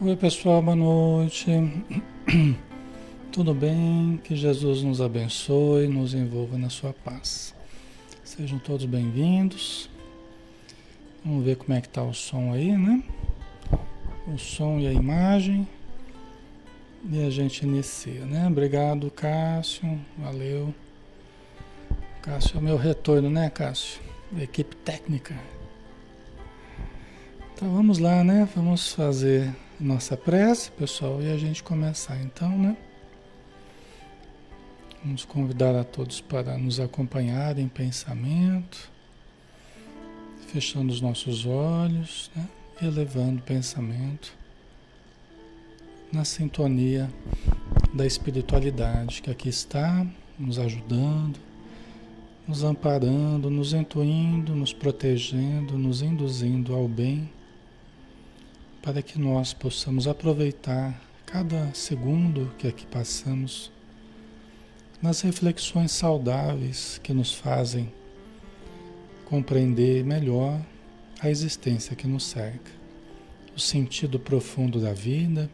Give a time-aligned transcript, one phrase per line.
[0.00, 1.50] Oi, pessoal, boa noite.
[3.32, 4.20] Tudo bem?
[4.22, 7.52] Que Jesus nos abençoe, nos envolva na sua paz.
[8.22, 9.90] Sejam todos bem-vindos.
[11.24, 13.02] Vamos ver como é que tá o som aí, né?
[14.32, 15.66] O som e a imagem.
[17.10, 18.46] E a gente inicia, né?
[18.46, 19.98] Obrigado, Cássio.
[20.16, 20.72] Valeu.
[22.22, 24.00] Cássio é o meu retorno, né, Cássio?
[24.40, 25.34] Equipe técnica.
[27.52, 28.48] Então vamos lá, né?
[28.54, 32.76] Vamos fazer nossa prece, pessoal, e a gente começar então, né?
[35.04, 38.90] Vamos convidar a todos para nos acompanhar em pensamento,
[40.48, 42.48] fechando os nossos olhos, né?
[42.82, 44.36] elevando o pensamento
[46.12, 47.08] na sintonia
[47.94, 50.04] da espiritualidade que aqui está,
[50.38, 51.38] nos ajudando,
[52.46, 57.30] nos amparando, nos intuindo, nos protegendo, nos induzindo ao bem,
[58.82, 63.70] para que nós possamos aproveitar cada segundo que aqui passamos
[65.00, 67.92] nas reflexões saudáveis que nos fazem
[69.24, 70.60] compreender melhor
[71.20, 72.70] a existência que nos cerca,
[73.54, 75.50] o sentido profundo da vida,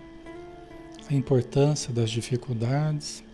[1.10, 3.24] a importância das dificuldades,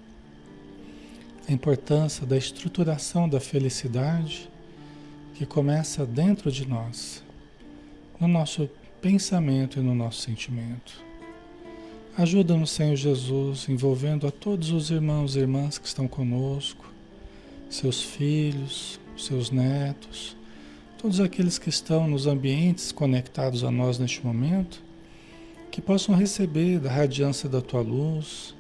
[1.49, 4.49] a importância da estruturação da felicidade
[5.35, 7.23] que começa dentro de nós,
[8.19, 8.69] no nosso
[9.01, 11.03] pensamento e no nosso sentimento.
[12.17, 16.93] Ajuda-nos, Senhor Jesus, envolvendo a todos os irmãos e irmãs que estão conosco,
[17.69, 20.37] seus filhos, seus netos,
[20.99, 24.83] todos aqueles que estão nos ambientes conectados a nós neste momento,
[25.71, 28.55] que possam receber da radiância da tua luz,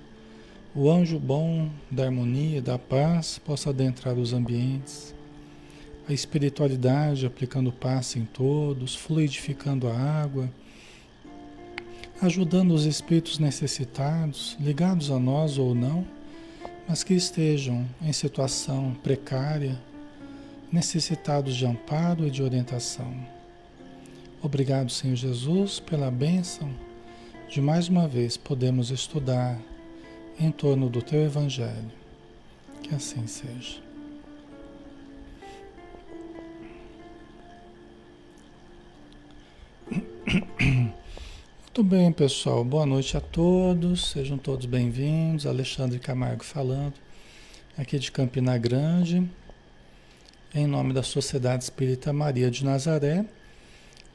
[0.75, 5.14] o anjo bom da harmonia, da paz, possa adentrar os ambientes,
[6.10, 10.50] a espiritualidade aplicando paz em todos, fluidificando a água
[12.20, 16.06] ajudando os espíritos necessitados, ligados a nós ou não,
[16.86, 19.80] mas que estejam em situação precária,
[20.70, 23.12] necessitados de amparo e de orientação.
[24.42, 26.70] Obrigado, Senhor Jesus, pela bênção
[27.48, 29.58] de mais uma vez podemos estudar
[30.38, 31.90] em torno do Teu Evangelho.
[32.82, 33.89] Que assim seja.
[41.62, 42.64] Muito bem, pessoal.
[42.64, 44.10] Boa noite a todos.
[44.10, 45.46] Sejam todos bem-vindos.
[45.46, 46.94] Alexandre Camargo falando,
[47.76, 49.28] aqui de Campina Grande,
[50.54, 53.25] em nome da Sociedade Espírita Maria de Nazaré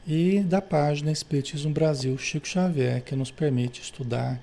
[0.07, 4.39] e da página Espiritismo Brasil Chico Xavier, que nos permite estudar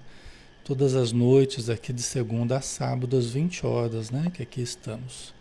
[0.62, 5.32] todas as noites aqui de segunda a sábado às 20 horas, né, que aqui estamos.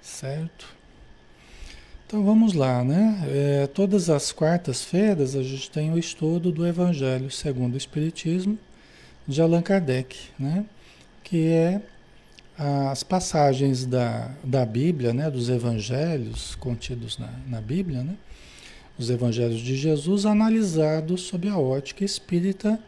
[0.00, 0.81] Certo?
[2.12, 3.24] Então vamos lá, né?
[3.26, 8.58] É, todas as quartas-feiras a gente tem o estudo do Evangelho segundo o Espiritismo
[9.26, 10.66] de Allan Kardec, né?
[11.24, 11.80] Que é
[12.90, 15.30] as passagens da, da Bíblia, né?
[15.30, 18.14] Dos Evangelhos contidos na, na Bíblia, né?
[18.98, 22.78] Os Evangelhos de Jesus analisados sob a ótica espírita,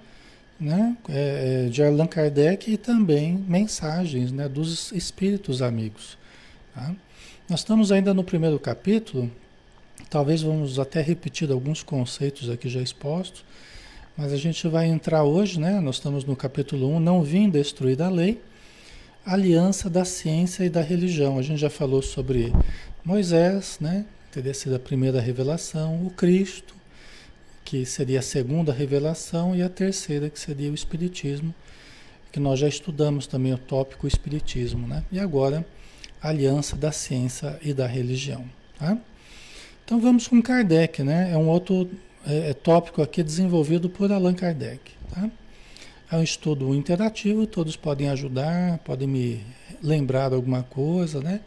[0.61, 0.99] né?
[1.09, 4.51] É, é de Allan Kardec e também mensagens, né?
[4.51, 6.19] Dos espíritos amigos,
[6.75, 6.95] tá?
[7.47, 9.31] Nós estamos ainda no primeiro capítulo,
[10.09, 13.45] talvez vamos até repetir alguns conceitos aqui já expostos,
[14.17, 15.79] mas a gente vai entrar hoje, né?
[15.79, 18.41] Nós estamos no capítulo 1, não vim destruir a lei,
[19.27, 21.39] aliança da ciência e da religião.
[21.39, 22.51] A gente já falou sobre
[23.05, 24.07] Moisés, né?
[24.33, 26.75] Teria sido a primeira revelação, o Cristo,
[27.63, 31.55] que seria a segunda revelação, e a terceira, que seria o Espiritismo,
[32.33, 35.05] que nós já estudamos também o tópico Espiritismo, né?
[35.13, 35.63] E agora
[36.29, 38.45] aliança da ciência e da religião.
[38.79, 38.97] Tá?
[39.85, 41.31] Então vamos com Kardec, né?
[41.33, 41.91] É um outro
[42.27, 44.81] é, é, tópico aqui desenvolvido por Allan Kardec.
[45.11, 45.31] Tá?
[46.11, 49.45] É um estudo interativo, todos podem ajudar, podem me
[49.83, 51.41] lembrar alguma coisa, né?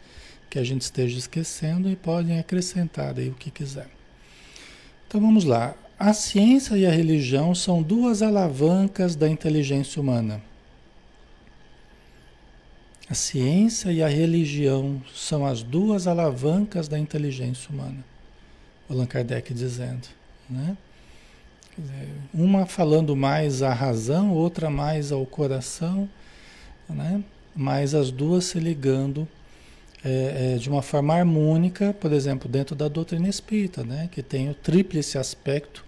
[0.48, 3.88] Que a gente esteja esquecendo e podem acrescentar aí o que quiser.
[5.06, 5.74] Então vamos lá.
[5.98, 10.40] A ciência e a religião são duas alavancas da inteligência humana.
[13.10, 18.04] A ciência e a religião são as duas alavancas da inteligência humana.
[18.88, 20.06] Allan Kardec dizendo.
[20.48, 20.76] Né?
[22.34, 26.06] Uma falando mais à razão, outra mais ao coração,
[26.86, 27.24] né?
[27.56, 29.26] mas as duas se ligando
[30.04, 34.10] é, é, de uma forma harmônica, por exemplo, dentro da doutrina espírita, né?
[34.12, 35.82] que tem o tríplice aspecto,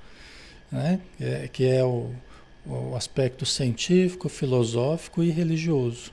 [0.73, 1.01] né?
[1.21, 2.11] É, que é o,
[2.65, 6.13] o aspecto científico, filosófico e religioso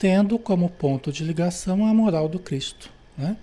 [0.00, 3.36] tendo como ponto de ligação a moral do Cristo, né?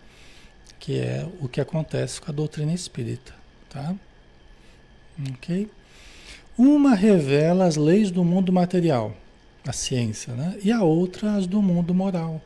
[0.79, 3.31] que é o que acontece com a doutrina espírita.
[3.69, 3.95] Tá?
[5.33, 5.69] Ok?
[6.57, 9.15] Uma revela as leis do mundo material,
[9.67, 10.57] a ciência, né?
[10.63, 12.41] e a outra as do mundo moral.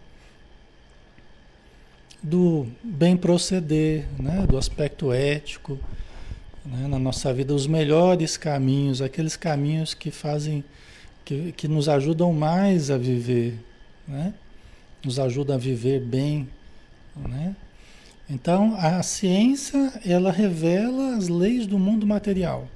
[2.21, 4.45] Do bem proceder, né?
[4.45, 5.79] do aspecto ético,
[6.65, 6.85] né?
[6.85, 10.65] na nossa vida, os melhores caminhos, aqueles caminhos que fazem,
[11.23, 13.57] que, que nos ajudam mais a viver,
[14.07, 14.33] né?
[15.03, 16.47] nos ajudam a viver bem.
[17.15, 17.55] Né?
[18.29, 22.67] Então, a ciência, ela revela as leis do mundo material.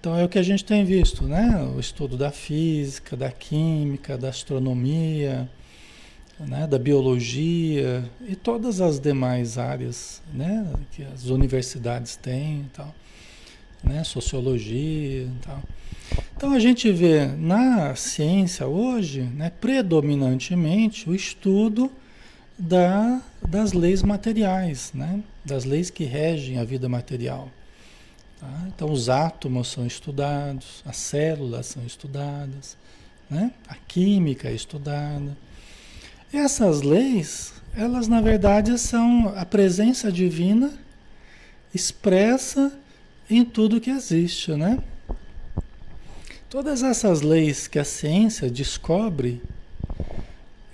[0.00, 1.60] Então é o que a gente tem visto, né?
[1.74, 5.50] O estudo da física, da química, da astronomia,
[6.38, 6.68] né?
[6.68, 10.72] da biologia e todas as demais áreas, né?
[10.92, 12.94] Que as universidades têm, tal,
[13.82, 14.04] né?
[14.04, 15.60] Sociologia, e tal.
[16.38, 19.50] Então a gente vê na ciência hoje, né?
[19.60, 21.90] Predominantemente o estudo
[22.56, 25.20] da, das leis materiais, né?
[25.44, 27.48] Das leis que regem a vida material.
[28.40, 28.46] Tá?
[28.68, 32.76] Então, os átomos são estudados, as células são estudadas,
[33.28, 33.50] né?
[33.66, 35.36] a química é estudada.
[36.32, 40.72] Essas leis, elas na verdade são a presença divina
[41.74, 42.72] expressa
[43.28, 44.78] em tudo que existe, né?
[46.50, 49.42] Todas essas leis que a ciência descobre,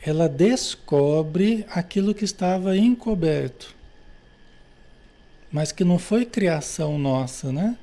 [0.03, 3.75] ela descobre aquilo que estava encoberto
[5.55, 7.77] mas que não foi criação nossa, né?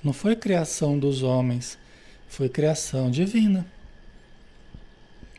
[0.00, 1.76] Não foi criação dos homens,
[2.28, 3.66] foi criação divina.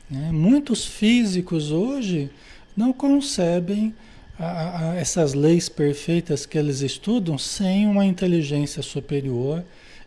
[0.09, 0.33] Né?
[0.33, 2.29] Muitos físicos hoje
[2.75, 3.95] não concebem
[4.37, 9.63] a, a, essas leis perfeitas que eles estudam sem uma inteligência superior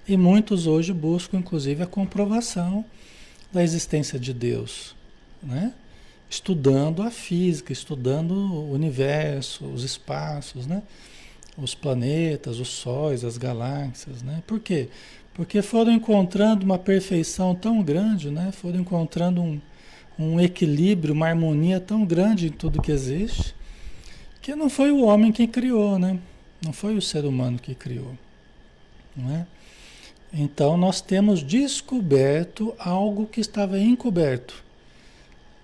[0.06, 2.84] e muitos hoje buscam inclusive a comprovação
[3.52, 4.94] da existência de Deus,
[5.42, 5.72] né?
[6.28, 10.82] Estudando a física, estudando o universo, os espaços, né?
[11.56, 14.42] os planetas, os sóis, as galáxias, né?
[14.46, 14.88] Por quê?
[15.32, 18.52] Porque foram encontrando uma perfeição tão grande, né?
[18.52, 19.60] Foram encontrando um,
[20.18, 23.54] um equilíbrio, uma harmonia tão grande em tudo que existe,
[24.42, 26.18] que não foi o homem quem criou, né?
[26.64, 28.16] Não foi o ser humano que criou,
[29.16, 29.46] não é?
[30.36, 34.64] Então nós temos descoberto algo que estava encoberto,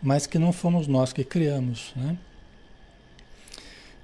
[0.01, 2.17] mas que não fomos nós que criamos, né?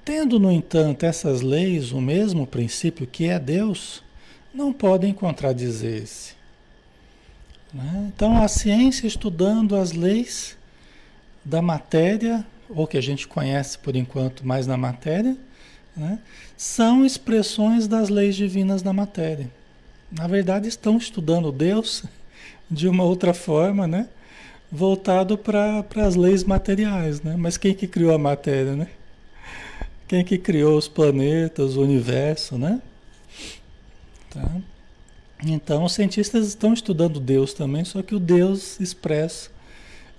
[0.05, 4.05] Tendo, no entanto, essas leis o mesmo princípio que é Deus,
[4.55, 6.35] não podem contradizer-se.
[7.75, 8.13] Né?
[8.15, 10.57] Então, a ciência estudando as leis
[11.45, 15.37] da matéria, ou que a gente conhece por enquanto mais na matéria,
[15.97, 16.21] né?
[16.57, 19.51] são expressões das leis divinas da matéria.
[20.11, 22.05] Na verdade, estão estudando Deus
[22.71, 24.09] de uma outra forma, né?
[24.71, 27.23] voltado para as leis materiais.
[27.23, 27.37] Né?
[27.37, 28.75] Mas quem que criou a matéria?
[28.75, 28.89] Né?
[30.09, 32.81] Quem que criou os planetas, o universo, né?
[34.31, 34.49] Tá?
[35.45, 39.51] Então, os cientistas estão estudando Deus também, só que o Deus expresso,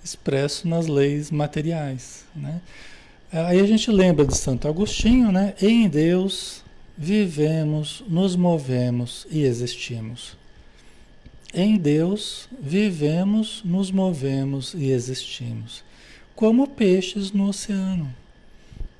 [0.04, 2.60] expresso nas leis materiais, né?
[3.30, 5.54] Aí a gente lembra de Santo Agostinho, né?
[5.60, 6.62] Em Deus
[6.98, 10.36] vivemos, nos movemos e existimos.
[11.54, 15.84] Em Deus vivemos, nos movemos e existimos,
[16.34, 18.12] como peixes no oceano.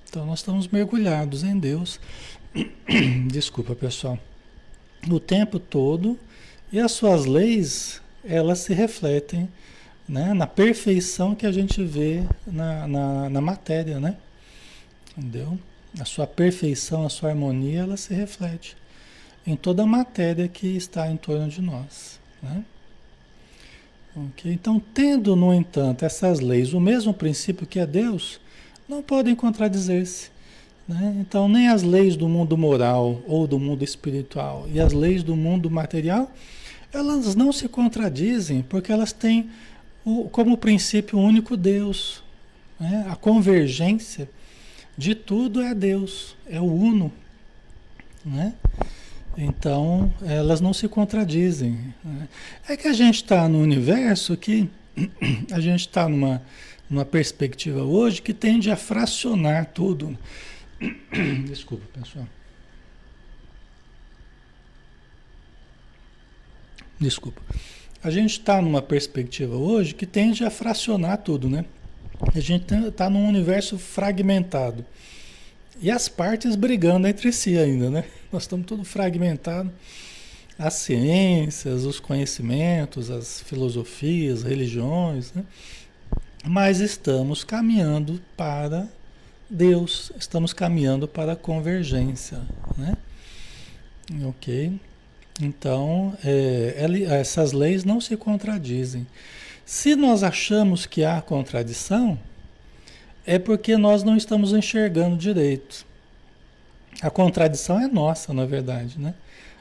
[0.08, 2.00] Então nós estamos mergulhados em Deus.
[3.26, 4.18] Desculpa, pessoal.
[5.10, 6.18] O tempo todo
[6.72, 9.48] e as suas leis, elas se refletem
[10.08, 14.16] né, na perfeição que a gente vê na, na, na matéria, né?
[15.16, 15.58] Entendeu?
[15.98, 18.76] A sua perfeição, a sua harmonia, ela se reflete
[19.46, 22.20] em toda a matéria que está em torno de nós.
[22.42, 22.64] Né?
[24.14, 24.52] Okay?
[24.52, 28.40] Então, tendo, no entanto, essas leis, o mesmo princípio que é Deus,
[28.88, 30.30] não podem contradizer-se.
[30.86, 31.16] Né?
[31.20, 35.34] Então, nem as leis do mundo moral ou do mundo espiritual e as leis do
[35.34, 36.30] mundo material,
[36.92, 39.50] elas não se contradizem, porque elas têm
[40.04, 42.22] o, como princípio único Deus.
[42.78, 43.06] Né?
[43.10, 44.28] A convergência
[44.98, 47.12] de tudo é Deus, é o uno.
[48.24, 48.52] Né?
[49.36, 51.94] Então, elas não se contradizem.
[52.04, 52.28] Né?
[52.68, 54.68] É que a gente está no universo que
[55.52, 56.42] a gente está numa
[56.90, 60.18] uma perspectiva hoje que tende a fracionar tudo.
[61.46, 62.26] Desculpa, pessoal.
[66.98, 67.42] Desculpa.
[68.02, 71.64] A gente está numa perspectiva hoje que tende a fracionar tudo, né?
[72.34, 74.84] A gente está num universo fragmentado.
[75.80, 78.04] E as partes brigando entre si ainda, né?
[78.32, 79.70] Nós estamos tudo fragmentado.
[80.58, 85.44] As ciências, os conhecimentos, as filosofias, religiões, né?
[86.44, 88.88] mas estamos caminhando para
[89.48, 92.40] Deus, estamos caminhando para a convergência,
[92.76, 92.96] né?
[94.24, 94.78] Ok?
[95.40, 96.74] Então, é,
[97.20, 99.06] essas leis não se contradizem.
[99.68, 102.18] Se nós achamos que há contradição,
[103.26, 105.84] é porque nós não estamos enxergando direito.
[107.02, 109.14] A contradição é nossa, na verdade, né?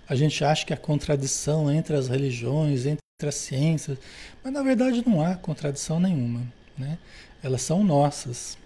[0.08, 3.98] A gente acha que a contradição entre as religiões, entre as ciências,
[4.42, 6.42] mas na verdade não há contradição nenhuma,
[6.78, 6.98] né?
[7.44, 8.58] Elas são nossas.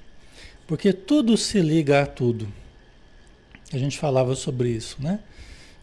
[0.67, 2.47] Porque tudo se liga a tudo.
[3.73, 5.19] A gente falava sobre isso, né?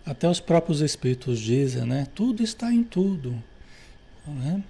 [0.07, 2.07] Até os próprios espíritos dizem, né?
[2.15, 3.43] Tudo está em tudo,
[4.25, 4.63] né?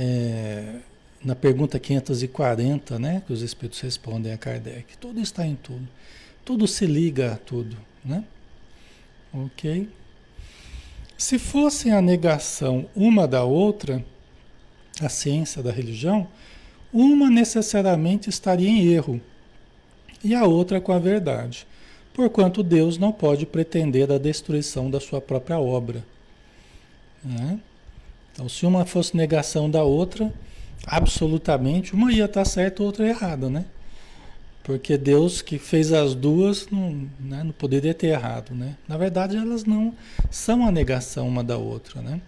[0.00, 0.76] É,
[1.24, 3.20] na pergunta 540, né?
[3.26, 5.88] Que os espíritos respondem a Kardec, tudo está em tudo.
[6.44, 8.22] Tudo se liga a tudo, né?
[9.34, 9.88] Ok?
[11.16, 14.04] Se fossem a negação uma da outra,
[15.00, 16.28] a ciência da religião,
[16.92, 19.20] uma necessariamente estaria em erro
[20.22, 21.66] e a outra com a verdade,
[22.14, 26.04] porquanto Deus não pode pretender a destruição da sua própria obra.
[27.22, 27.60] Né?
[28.38, 30.32] Então, se uma fosse negação da outra,
[30.86, 33.64] absolutamente, uma ia estar certa, outra errada, né?
[34.62, 38.76] Porque Deus que fez as duas não, né, não poderia ter errado, né?
[38.86, 39.92] Na verdade, elas não
[40.30, 42.20] são a negação uma da outra, né?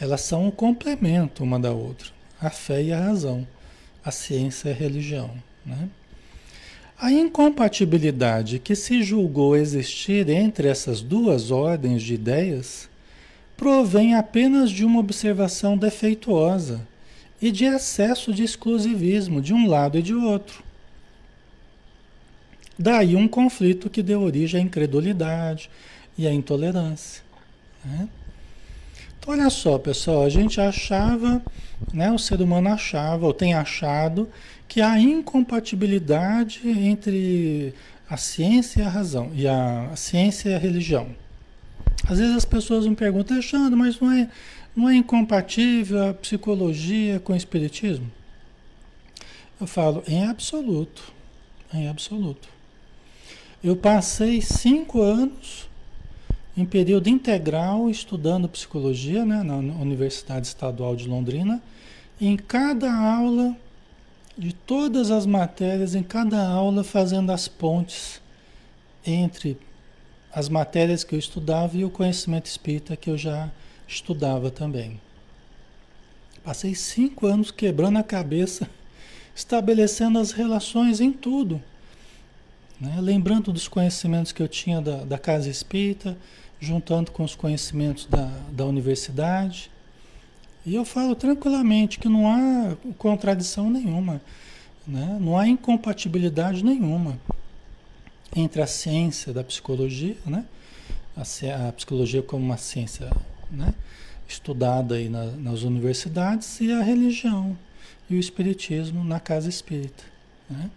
[0.00, 2.08] Elas são um complemento uma da outra.
[2.40, 3.46] A fé e a razão,
[4.02, 5.32] a ciência e a religião,
[5.66, 5.86] né?
[6.98, 12.88] A incompatibilidade que se julgou existir entre essas duas ordens de ideias
[13.58, 16.80] provém apenas de uma observação defeituosa
[17.42, 20.62] e de excesso de exclusivismo de um lado e de outro.
[22.78, 25.68] Daí um conflito que deu origem à incredulidade
[26.16, 27.24] e à intolerância.
[27.84, 28.08] Né?
[29.18, 31.42] Então, olha só, pessoal, a gente achava,
[31.92, 34.28] né, o ser humano achava, ou tem achado,
[34.68, 37.74] que há incompatibilidade entre
[38.08, 41.08] a ciência e a razão, e a, a ciência e a religião.
[42.06, 44.30] Às vezes as pessoas me perguntam, Alexandre, mas não é,
[44.74, 48.10] não é incompatível a psicologia com o espiritismo?
[49.60, 51.12] Eu falo, em absoluto,
[51.72, 52.48] em absoluto.
[53.62, 55.68] Eu passei cinco anos
[56.56, 61.62] em período integral estudando psicologia né, na Universidade Estadual de Londrina.
[62.20, 63.56] Em cada aula,
[64.36, 68.20] de todas as matérias, em cada aula, fazendo as pontes
[69.04, 69.56] entre
[70.32, 73.50] as matérias que eu estudava e o conhecimento espírita que eu já
[73.86, 75.00] estudava também.
[76.44, 78.68] Passei cinco anos quebrando a cabeça,
[79.34, 81.62] estabelecendo as relações em tudo.
[82.80, 82.96] Né?
[83.00, 86.16] Lembrando dos conhecimentos que eu tinha da, da casa espírita,
[86.60, 89.70] juntando com os conhecimentos da, da universidade.
[90.66, 94.20] E eu falo tranquilamente que não há contradição nenhuma,
[94.86, 95.18] né?
[95.20, 97.18] não há incompatibilidade nenhuma
[98.34, 100.44] entre a ciência da psicologia, né?
[101.16, 103.10] a, a psicologia como uma ciência
[103.50, 103.74] né?
[104.28, 107.56] estudada aí na, nas universidades, e a religião
[108.08, 110.04] e o espiritismo na casa espírita.
[110.48, 110.70] Né?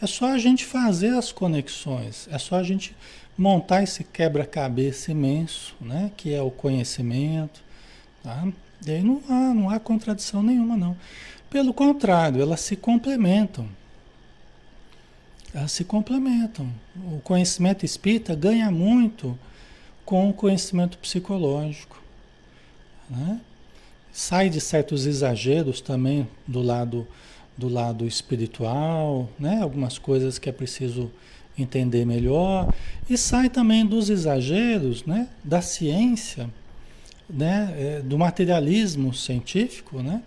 [0.00, 2.96] É só a gente fazer as conexões, é só a gente
[3.36, 6.10] montar esse quebra-cabeça imenso, né?
[6.16, 7.62] Que é o conhecimento,
[8.22, 8.46] tá?
[8.86, 10.96] E aí não há, não há contradição nenhuma, não.
[11.48, 13.68] Pelo contrário, elas se complementam.
[15.54, 16.68] Elas se complementam.
[17.12, 19.38] O conhecimento espírita ganha muito
[20.04, 22.00] com o conhecimento psicológico.
[23.08, 23.40] Né?
[24.12, 27.06] Sai de certos exageros também do lado
[27.60, 29.60] do lado espiritual, né?
[29.60, 31.10] algumas coisas que é preciso
[31.58, 32.72] entender melhor,
[33.08, 35.28] e sai também dos exageros né?
[35.44, 36.48] da ciência,
[37.28, 37.74] né?
[37.76, 40.22] É, do materialismo científico, né?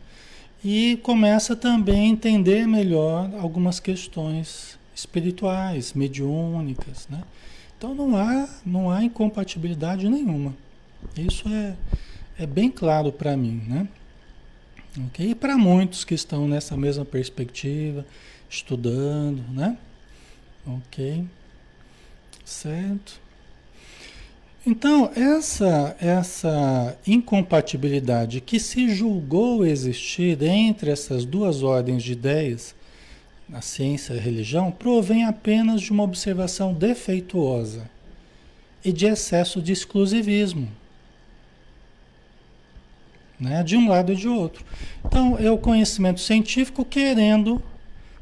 [0.64, 7.08] e começa também a entender melhor algumas questões espirituais, mediúnicas.
[7.10, 7.22] Né?
[7.78, 10.56] Então não há, não há incompatibilidade nenhuma.
[11.18, 11.76] Isso é,
[12.40, 13.62] é bem claro para mim.
[13.68, 13.88] Né?
[15.08, 15.32] Ok?
[15.32, 18.06] E para muitos que estão nessa mesma perspectiva,
[18.50, 19.78] estudando, né?
[20.66, 21.26] Ok?
[22.46, 23.22] Certo?
[24.66, 32.74] Então, essa, essa incompatibilidade que se julgou existir entre essas duas ordens de ideias,
[33.54, 37.90] a ciência e religião, provém apenas de uma observação defeituosa
[38.84, 40.68] e de excesso de exclusivismo
[43.44, 43.62] né?
[43.62, 44.64] de um lado e de outro.
[45.06, 47.62] Então, é o conhecimento científico querendo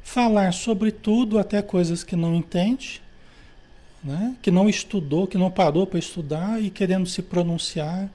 [0.01, 3.01] falar sobre tudo, até coisas que não entende,
[4.03, 4.35] né?
[4.41, 8.09] que não estudou, que não parou para estudar e querendo se pronunciar,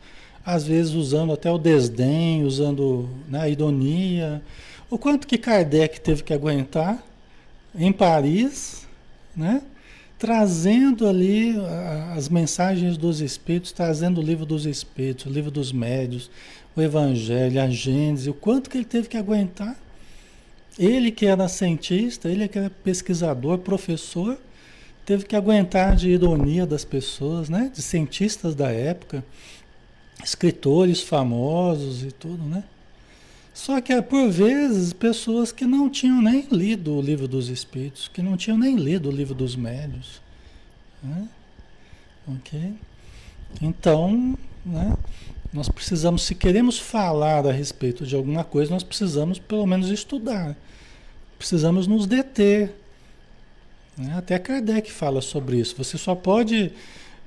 [0.45, 4.43] às vezes usando até o desdém, usando né, a ironia.
[4.89, 7.03] O quanto que Kardec teve que aguentar
[7.75, 8.87] em Paris,
[9.37, 9.63] né?
[10.19, 11.55] trazendo ali
[12.15, 16.31] as mensagens dos Espíritos, trazendo o livro dos Espíritos, o livro dos Médios,
[16.75, 19.77] o Evangelho, a Gênesis, o quanto que ele teve que aguentar.
[20.79, 24.39] Ele que era cientista, ele que era pesquisador, professor,
[25.05, 27.71] teve que aguentar de ironia das pessoas, né?
[27.75, 29.25] De cientistas da época,
[30.23, 32.63] escritores famosos e tudo, né?
[33.57, 38.21] Só que por vezes pessoas que não tinham nem lido o livro dos Espíritos, que
[38.21, 40.21] não tinham nem lido o livro dos Médios,
[41.03, 41.27] né?
[42.29, 42.75] Ok?
[43.63, 44.95] Então, né?
[45.55, 50.55] Nós precisamos, se queremos falar a respeito de alguma coisa, nós precisamos pelo menos estudar.
[51.39, 52.75] Precisamos nos deter.
[53.97, 54.19] Né?
[54.19, 55.75] Até Kardec fala sobre isso.
[55.79, 56.73] Você só pode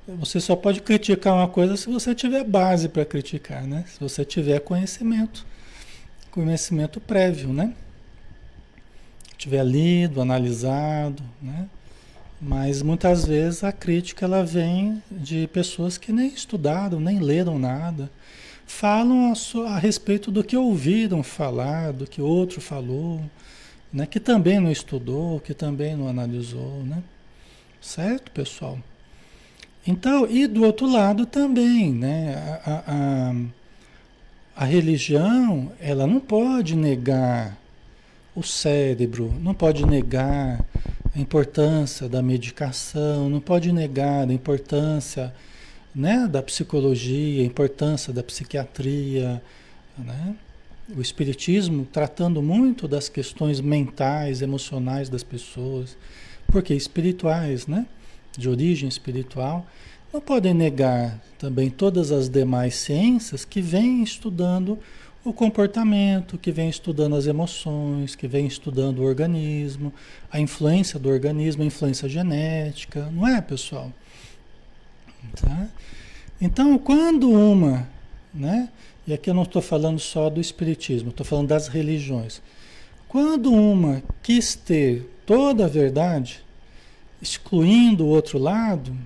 [0.06, 3.84] você só pode criticar uma coisa se você tiver base para criticar, né?
[3.88, 5.44] Se você tiver conhecimento,
[6.30, 7.74] conhecimento prévio, né?
[9.36, 11.68] Tiver lido, analisado, né?
[12.40, 18.10] Mas muitas vezes a crítica ela vem de pessoas que nem estudaram, nem leram nada,
[18.66, 23.20] falam a, sua, a respeito do que ouviram falar, do que outro falou,
[23.92, 24.06] né?
[24.06, 27.02] que também não estudou, que também não analisou, né?
[27.80, 28.78] Certo, pessoal?
[29.86, 32.34] Então, e do outro lado também, né?
[32.64, 33.34] A, a, a
[34.64, 37.56] religião, ela não pode negar
[38.34, 40.64] o cérebro, não pode negar
[41.14, 45.34] a importância da medicação, não pode negar a importância
[45.94, 49.42] né, da psicologia, a importância da psiquiatria,
[49.98, 50.36] né?
[50.96, 55.96] o espiritismo tratando muito das questões mentais, emocionais das pessoas,
[56.46, 57.86] porque espirituais, né,
[58.36, 59.66] de origem espiritual,
[60.12, 64.78] não podem negar também todas as demais ciências que vêm estudando
[65.24, 69.92] o comportamento, que vem estudando as emoções, que vem estudando o organismo,
[70.30, 73.92] a influência do organismo, a influência genética, não é, pessoal?
[75.40, 75.68] Tá?
[76.40, 77.86] Então, quando uma,
[78.32, 78.70] né?
[79.06, 82.40] E aqui eu não estou falando só do espiritismo, estou falando das religiões.
[83.08, 86.42] Quando uma quis ter toda a verdade,
[87.20, 88.96] excluindo o outro lado,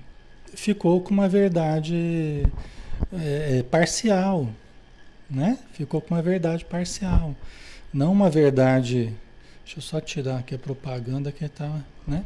[0.61, 2.45] ficou com uma verdade
[3.13, 4.49] é, parcial,
[5.31, 5.59] né?
[5.73, 7.35] Ficou com uma verdade parcial,
[7.93, 9.13] não uma verdade.
[9.65, 12.25] Deixa eu só tirar aqui a propaganda que está, né?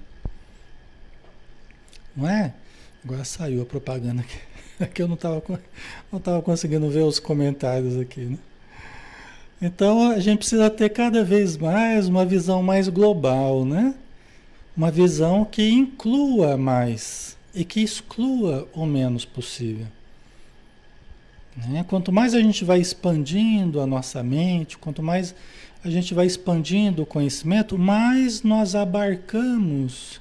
[2.16, 2.52] Não é?
[3.04, 4.38] Agora saiu a propaganda aqui.
[4.80, 5.42] Aqui eu não estava
[6.12, 8.38] não tava conseguindo ver os comentários aqui, né?
[9.60, 13.92] Então a gente precisa ter cada vez mais uma visão mais global, né?
[14.76, 19.88] Uma visão que inclua mais e que exclua o menos possível.
[21.56, 21.84] Né?
[21.88, 25.34] Quanto mais a gente vai expandindo a nossa mente, quanto mais
[25.82, 30.20] a gente vai expandindo o conhecimento, mais nós abarcamos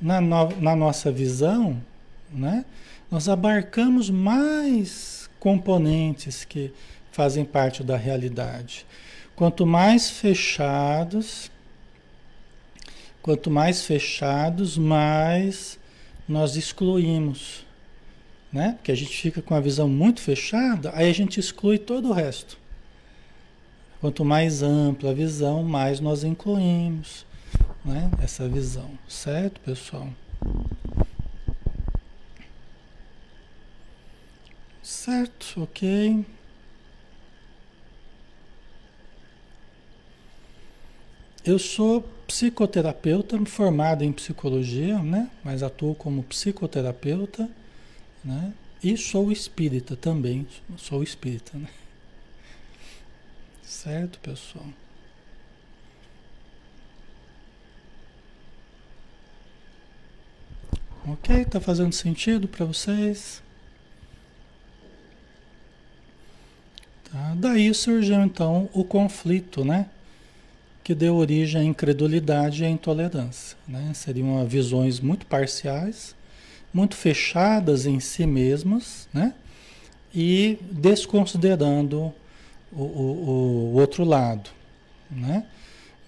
[0.00, 1.80] na, no, na nossa visão,
[2.32, 2.64] né?
[3.08, 6.72] nós abarcamos mais componentes que
[7.12, 8.84] fazem parte da realidade.
[9.36, 11.48] Quanto mais fechados,
[13.22, 15.78] quanto mais fechados, mais
[16.30, 17.64] nós excluímos
[18.52, 18.72] né?
[18.72, 22.12] Porque a gente fica com a visão muito fechada, aí a gente exclui todo o
[22.12, 22.58] resto.
[24.00, 27.26] Quanto mais ampla a visão, mais nós incluímos,
[27.84, 28.10] né?
[28.22, 30.08] Essa visão, certo, pessoal?
[34.82, 36.24] Certo, ok.
[41.44, 45.30] Eu sou psicoterapeuta formado em psicologia, né?
[45.42, 47.48] Mas atuo como psicoterapeuta
[48.24, 48.52] né?
[48.82, 51.68] E sou espírita também, sou espírita, né?
[53.62, 54.66] Certo, pessoal?
[61.06, 61.44] Ok?
[61.46, 63.42] Tá fazendo sentido para vocês?
[67.10, 67.34] Tá?
[67.36, 69.88] Daí surgiu então o conflito, né?
[70.82, 73.56] Que deu origem à incredulidade e à intolerância.
[73.68, 73.92] Né?
[73.94, 76.14] Seriam visões muito parciais
[76.72, 79.34] muito fechadas em si mesmas, né?
[80.14, 82.12] E desconsiderando
[82.72, 84.50] o, o, o outro lado,
[85.10, 85.44] né?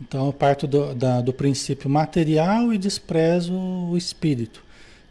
[0.01, 4.65] Então eu parto do, da, do princípio material e desprezo o espírito.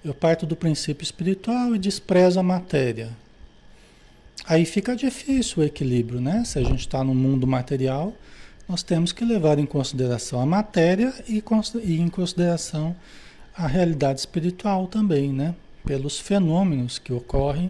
[0.04, 3.10] Eu parto do princípio espiritual e desprezo a matéria.
[4.46, 6.44] Aí fica difícil o equilíbrio, né?
[6.44, 8.14] Se a gente está no mundo material,
[8.72, 11.44] nós temos que levar em consideração a matéria e,
[11.84, 12.96] e em consideração
[13.54, 15.54] a realidade espiritual também, né?
[15.86, 17.70] Pelos fenômenos que ocorrem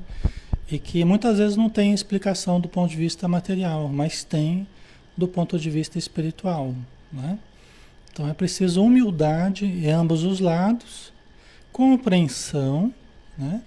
[0.72, 4.68] e que muitas vezes não tem explicação do ponto de vista material, mas tem
[5.18, 6.76] do ponto de vista espiritual,
[7.12, 7.40] né?
[8.14, 11.12] Então é preciso humildade em ambos os lados,
[11.72, 12.94] compreensão
[13.36, 13.64] né?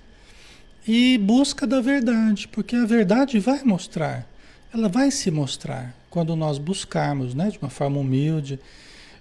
[0.87, 4.25] e busca da verdade, porque a verdade vai mostrar,
[4.73, 7.51] ela vai se mostrar quando nós buscarmos né?
[7.51, 8.61] de uma forma humilde,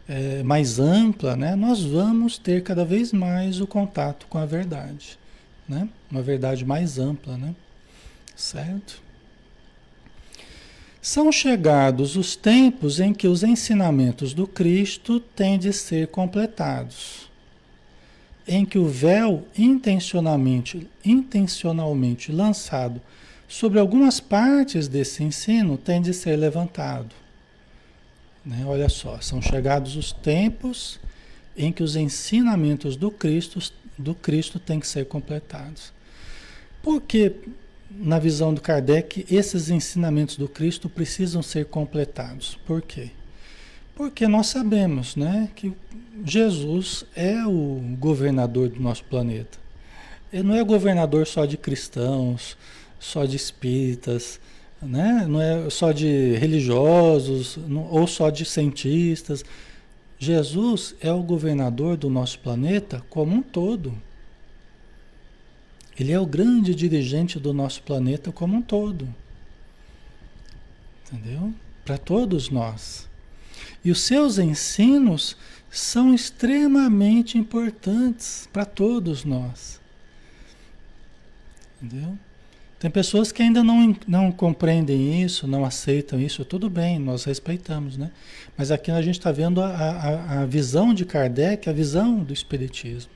[0.08, 1.56] é, mais ampla, né?
[1.56, 5.18] nós vamos ter cada vez mais o contato com a verdade.
[5.68, 5.90] Né?
[6.12, 7.56] Uma verdade mais ampla, né?
[8.36, 9.02] certo?
[11.02, 17.28] São chegados os tempos em que os ensinamentos do Cristo têm de ser completados,
[18.48, 23.02] em que o véu intencionalmente, intencionalmente lançado
[23.54, 27.14] sobre algumas partes desse ensino tem de ser levantado.
[28.44, 28.64] Né?
[28.66, 31.00] Olha só, são chegados os tempos
[31.56, 33.60] em que os ensinamentos do Cristo,
[33.96, 35.94] do Cristo têm que ser completados.
[36.82, 37.32] Por que
[37.92, 42.58] na visão do Kardec, esses ensinamentos do Cristo precisam ser completados.
[42.66, 43.12] Por quê?
[43.96, 45.72] Porque nós sabemos né, que
[46.26, 49.60] Jesus é o governador do nosso planeta.
[50.34, 52.58] Ele não é governador só de cristãos,
[53.04, 54.40] só de espíritas,
[54.82, 55.26] né?
[55.28, 59.44] não é só de religiosos ou só de cientistas.
[60.18, 63.94] Jesus é o governador do nosso planeta como um todo.
[66.00, 69.14] Ele é o grande dirigente do nosso planeta como um todo.
[71.06, 71.54] Entendeu?
[71.84, 73.08] Para todos nós.
[73.84, 75.36] E os seus ensinos
[75.70, 79.80] são extremamente importantes para todos nós.
[81.82, 82.18] Entendeu?
[82.84, 87.96] Tem pessoas que ainda não, não compreendem isso, não aceitam isso, tudo bem, nós respeitamos,
[87.96, 88.12] né?
[88.58, 92.34] Mas aqui a gente está vendo a, a, a visão de Kardec, a visão do
[92.34, 93.10] Espiritismo.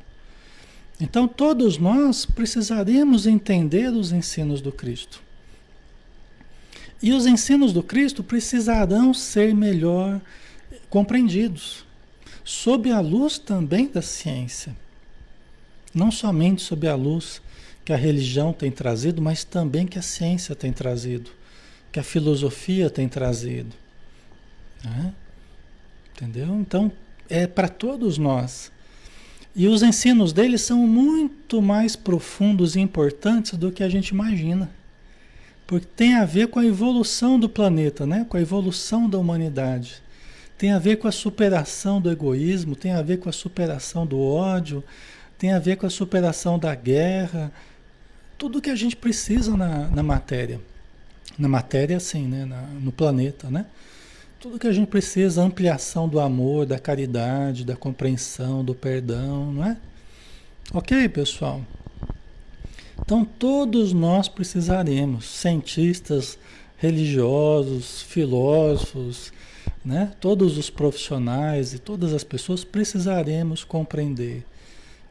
[1.01, 5.21] Então todos nós precisaremos entender os ensinos do Cristo.
[7.03, 10.21] E os ensinos do Cristo precisarão ser melhor
[10.89, 11.84] compreendidos,
[12.41, 14.73] sob a luz também da ciência.
[15.93, 17.41] Não somente sob a luz
[17.88, 21.32] que a religião tem trazido, mas também que a ciência tem trazido,
[21.89, 23.73] que a filosofia tem trazido.
[24.84, 25.13] Né?
[26.12, 26.54] Entendeu?
[26.60, 26.91] Então,
[27.30, 28.73] é para todos nós.
[29.56, 34.69] E os ensinos deles são muito mais profundos e importantes do que a gente imagina.
[35.65, 38.26] Porque tem a ver com a evolução do planeta, né?
[38.28, 40.04] com a evolução da humanidade.
[40.58, 44.19] Tem a ver com a superação do egoísmo, tem a ver com a superação do
[44.19, 44.84] ódio,
[45.38, 47.50] tem a ver com a superação da guerra.
[48.38, 50.60] Tudo que a gente precisa na, na matéria.
[51.38, 52.45] Na matéria, sim, né?
[52.45, 53.65] Na, no planeta, né?
[54.39, 59.65] Tudo que a gente precisa, ampliação do amor, da caridade, da compreensão, do perdão, não
[59.65, 59.78] é?
[60.73, 61.62] Ok, pessoal?
[63.00, 66.38] Então, todos nós precisaremos, cientistas,
[66.78, 69.32] religiosos, filósofos,
[69.84, 70.12] né?
[70.19, 74.43] todos os profissionais e todas as pessoas precisaremos compreender.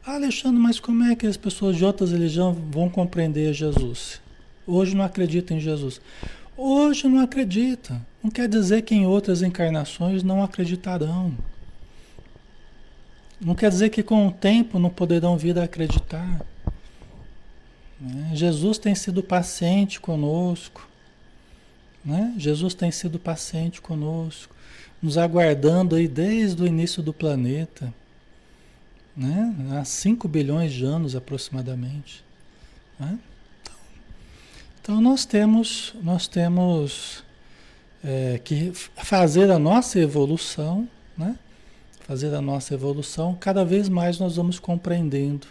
[0.09, 4.21] Ah, Alexandre, mas como é que as pessoas de outras religiões vão compreender Jesus?
[4.65, 5.99] Hoje não acreditam em Jesus.
[6.55, 8.01] Hoje não acredita.
[8.23, 11.33] Não quer dizer que em outras encarnações não acreditarão.
[13.41, 16.41] Não quer dizer que com o tempo não poderão vir a acreditar.
[17.99, 18.31] Né?
[18.33, 20.87] Jesus tem sido paciente conosco.
[22.05, 22.33] Né?
[22.37, 24.55] Jesus tem sido paciente conosco,
[25.03, 27.93] nos aguardando aí desde o início do planeta,
[29.17, 29.55] né?
[29.79, 32.23] há 5 bilhões de anos aproximadamente.
[32.99, 33.17] Né?
[34.79, 37.23] Então nós temos, nós temos
[38.03, 41.37] é, que fazer a nossa evolução, né?
[42.01, 45.45] Fazer a nossa evolução, cada vez mais nós vamos compreendendo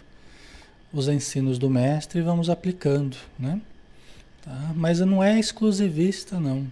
[0.91, 3.61] os ensinos do mestre e vamos aplicando, né?
[4.41, 4.71] Tá?
[4.75, 6.65] Mas não é exclusivista, não.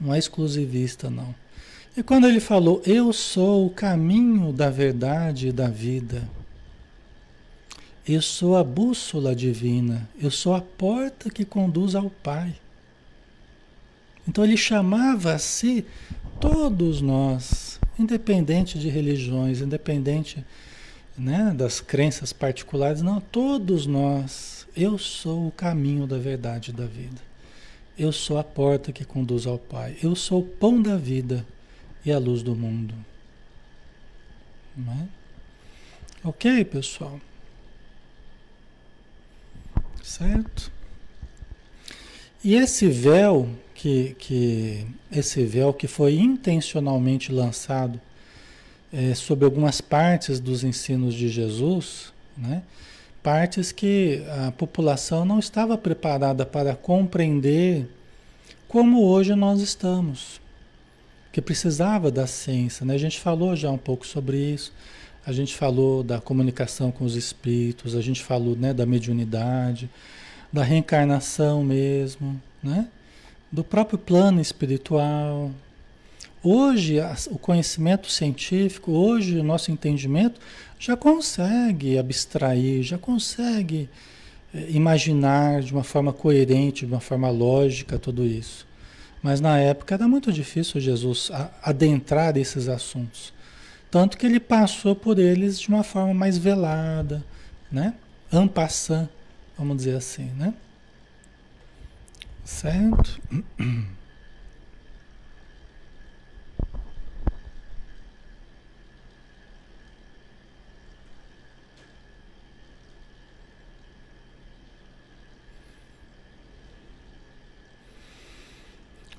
[0.00, 1.34] Não é exclusivista, não.
[1.98, 6.30] E quando ele falou, eu sou o caminho da verdade e da vida,
[8.06, 12.54] eu sou a bússola divina, eu sou a porta que conduz ao Pai.
[14.28, 15.84] Então ele chamava a si
[16.38, 20.46] todos nós, independente de religiões, independente
[21.16, 24.68] né, das crenças particulares, não, todos nós.
[24.76, 27.20] Eu sou o caminho da verdade e da vida.
[27.98, 29.96] Eu sou a porta que conduz ao Pai.
[30.00, 31.44] Eu sou o pão da vida
[32.08, 32.94] e a luz do mundo.
[34.78, 35.06] É?
[36.24, 37.20] Ok, pessoal?
[40.02, 40.72] Certo?
[42.42, 48.00] E esse véu que, que esse véu que foi intencionalmente lançado
[48.92, 52.62] é, sobre algumas partes dos ensinos de Jesus, né?
[53.22, 57.86] partes que a população não estava preparada para compreender
[58.66, 60.40] como hoje nós estamos,
[61.32, 62.84] que precisava da ciência.
[62.84, 62.94] Né?
[62.94, 64.72] A gente falou já um pouco sobre isso.
[65.26, 69.90] A gente falou da comunicação com os espíritos, a gente falou né, da mediunidade,
[70.50, 72.88] da reencarnação mesmo, né?
[73.50, 75.50] do próprio plano espiritual.
[76.42, 76.98] Hoje,
[77.30, 80.40] o conhecimento científico, hoje, o nosso entendimento
[80.78, 83.88] já consegue abstrair, já consegue
[84.54, 88.67] eh, imaginar de uma forma coerente, de uma forma lógica tudo isso.
[89.22, 91.30] Mas na época era muito difícil Jesus
[91.62, 93.32] adentrar esses assuntos.
[93.90, 97.24] Tanto que ele passou por eles de uma forma mais velada,
[97.70, 97.94] né?
[98.32, 99.08] Ampassant,
[99.56, 100.54] vamos dizer assim, né?
[102.44, 103.20] Certo?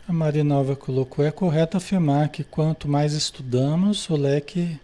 [0.09, 4.79] A Marinova colocou: é correto afirmar que quanto mais estudamos, o leque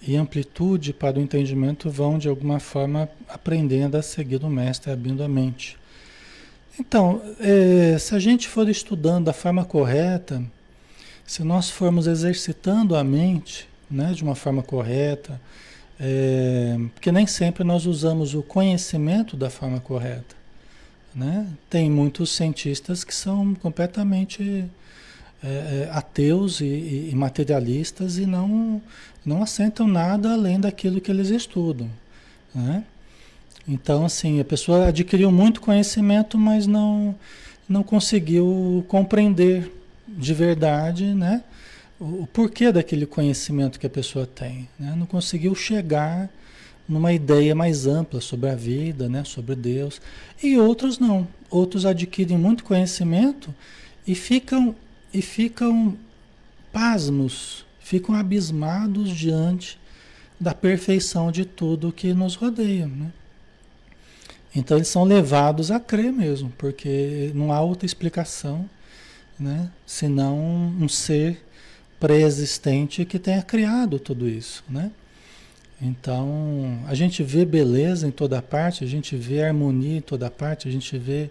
[0.00, 5.24] e amplitude para o entendimento vão de alguma forma aprendendo a seguir o mestre, abrindo
[5.24, 5.76] a mente.
[6.78, 10.40] Então, é, se a gente for estudando da forma correta,
[11.26, 15.40] se nós formos exercitando a mente né, de uma forma correta,
[15.98, 20.37] é, porque nem sempre nós usamos o conhecimento da forma correta.
[21.14, 21.46] Né?
[21.68, 24.64] Tem muitos cientistas que são completamente
[25.42, 28.82] é, é, ateus e, e, materialistas e não,
[29.24, 31.88] não assentam nada além daquilo que eles estudam.
[32.54, 32.84] Né?
[33.66, 37.14] Então, assim, a pessoa adquiriu muito conhecimento, mas não,
[37.68, 39.72] não conseguiu compreender
[40.08, 41.44] de verdade né?
[42.00, 44.68] o, o porquê daquele conhecimento que a pessoa tem.
[44.78, 44.94] Né?
[44.96, 46.28] Não conseguiu chegar
[46.88, 50.00] numa ideia mais ampla sobre a vida, né, sobre Deus.
[50.42, 51.28] E outros não.
[51.50, 53.54] Outros adquirem muito conhecimento
[54.06, 54.74] e ficam
[55.12, 55.96] e ficam
[56.72, 59.78] pasmos, ficam abismados diante
[60.38, 63.12] da perfeição de tudo que nos rodeia, né?
[64.54, 68.68] Então eles são levados a crer mesmo, porque não há outra explicação,
[69.38, 69.70] né?
[69.86, 71.44] Senão um ser
[71.98, 74.90] pré-existente que tenha criado tudo isso, né?
[75.80, 80.68] Então, a gente vê beleza em toda parte, a gente vê harmonia em toda parte,
[80.68, 81.30] a gente vê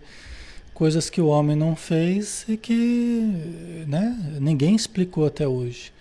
[0.73, 5.91] coisas que o homem não fez e que né, ninguém explicou até hoje.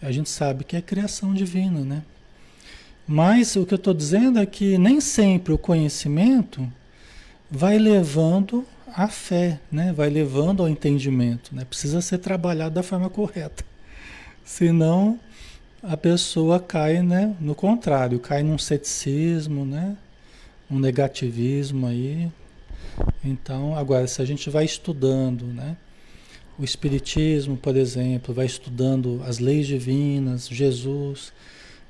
[0.00, 2.02] A gente sabe que é criação divina, né?
[3.06, 6.70] Mas o que eu estou dizendo é que nem sempre o conhecimento
[7.50, 9.92] vai levando à fé, né?
[9.92, 11.54] vai levando ao entendimento.
[11.54, 11.64] Né?
[11.64, 13.64] Precisa ser trabalhado da forma correta.
[14.44, 15.18] Senão
[15.82, 19.96] a pessoa cai né, no contrário, cai num ceticismo, né,
[20.70, 22.30] um negativismo aí.
[23.24, 25.76] Então, agora, se a gente vai estudando, né,
[26.58, 31.32] o Espiritismo, por exemplo, vai estudando as leis divinas, Jesus,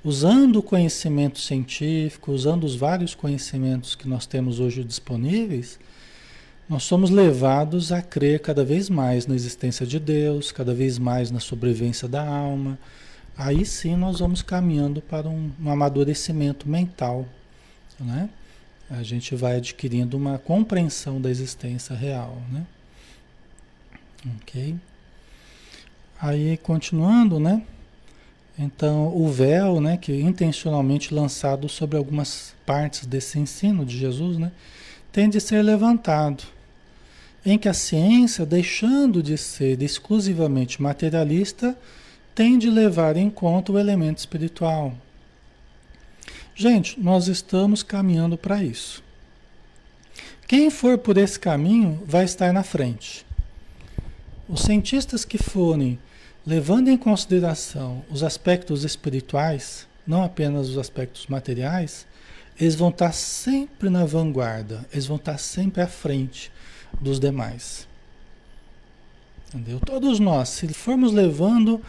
[0.05, 5.81] usando o conhecimento científico, usando os vários conhecimentos que nós temos hoje disponíveis,
[6.68, 11.33] nós somos levados a crer cada vez mais na existência de Deus, cada vez mais
[11.33, 12.79] na sobrevivência da alma
[13.37, 17.27] aí sim nós vamos caminhando para um, um amadurecimento mental,
[17.99, 18.29] né?
[18.88, 22.66] A gente vai adquirindo uma compreensão da existência real, né?
[24.43, 24.77] Ok?
[26.21, 27.62] Aí, continuando, né?
[28.59, 34.53] Então, o véu, né, que intencionalmente lançado sobre algumas partes desse ensino de Jesus, né,
[35.11, 36.45] tem de ser levantado,
[37.45, 41.75] em que a ciência, deixando de ser exclusivamente materialista,
[42.35, 44.95] tem de levar em conta o elemento espiritual.
[46.55, 49.03] Gente, nós estamos caminhando para isso.
[50.47, 53.25] Quem for por esse caminho vai estar na frente.
[54.49, 55.99] Os cientistas que forem
[56.45, 62.07] levando em consideração os aspectos espirituais, não apenas os aspectos materiais,
[62.59, 66.51] eles vão estar sempre na vanguarda, eles vão estar sempre à frente
[67.01, 67.87] dos demais.
[69.49, 69.81] Entendeu?
[69.81, 71.81] Todos nós, se formos levando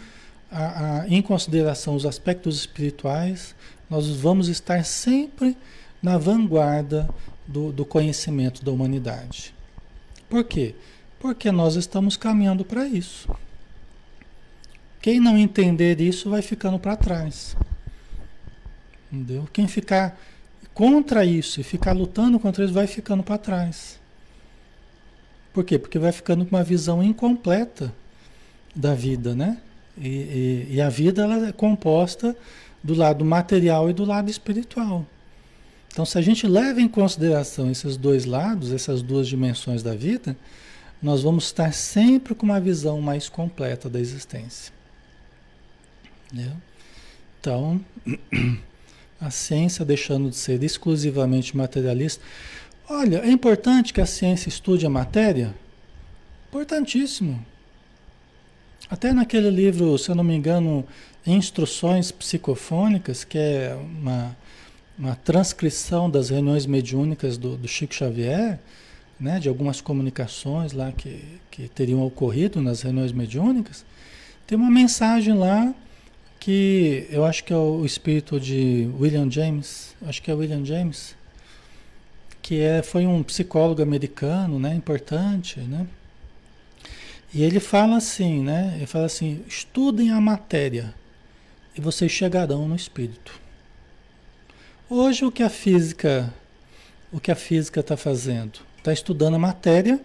[0.51, 3.55] a, a, em consideração os aspectos espirituais,
[3.89, 5.57] nós vamos estar sempre
[6.03, 7.09] na vanguarda
[7.47, 9.53] do, do conhecimento da humanidade.
[10.29, 10.75] Por quê?
[11.19, 13.29] Porque nós estamos caminhando para isso.
[15.01, 17.55] Quem não entender isso vai ficando para trás.
[19.11, 19.47] Entendeu?
[19.51, 20.19] Quem ficar
[20.73, 23.99] contra isso e ficar lutando contra isso vai ficando para trás.
[25.53, 25.77] Por quê?
[25.77, 27.93] Porque vai ficando com uma visão incompleta
[28.75, 29.57] da vida, né?
[30.01, 32.35] E, e, e, a vida ela é composta
[32.83, 35.05] do lado material e do lado espiritual.
[35.91, 40.35] Então, se a gente leva em consideração esses dois lados, essas duas dimensões da vida,
[41.01, 44.73] nós vamos estar sempre com uma visão mais completa da existência.
[46.25, 46.53] Entendeu?
[47.39, 47.79] Então,
[49.21, 52.23] a ciência deixando de ser exclusivamente materialista.
[52.89, 55.53] Olha, é importante que a ciência estude a matéria?
[56.49, 57.45] Importantíssimo.
[58.91, 60.85] Até naquele livro, se eu não me engano,
[61.25, 64.35] Instruções Psicofônicas, que é uma,
[64.99, 68.59] uma transcrição das reuniões mediúnicas do, do Chico Xavier,
[69.17, 73.85] né, de algumas comunicações lá que, que teriam ocorrido nas reuniões mediúnicas,
[74.45, 75.73] tem uma mensagem lá
[76.37, 81.15] que eu acho que é o espírito de William James, acho que é William James,
[82.41, 85.87] que é, foi um psicólogo americano, né, importante, né?
[87.33, 88.73] E ele fala assim, né?
[88.75, 90.93] Ele fala assim: estudem a matéria
[91.77, 93.39] e vocês chegarão no espírito.
[94.89, 96.33] Hoje o que a física,
[97.11, 98.59] o que a física está fazendo?
[98.77, 100.01] Está estudando a matéria,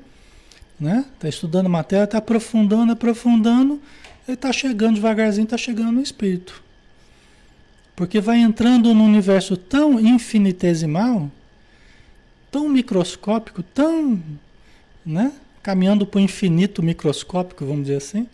[0.79, 1.05] né?
[1.15, 3.83] Está estudando a matéria, está aprofundando, aprofundando,
[4.29, 6.63] ele está chegando devagarzinho, está chegando no espírito.
[7.97, 11.31] Porque vai entrando num universo tão infinitesimal,
[12.51, 14.23] tão microscópico, tão,
[15.05, 15.33] né?
[15.67, 18.29] Caminhando para o infinito microscópico, vamos dizer assim,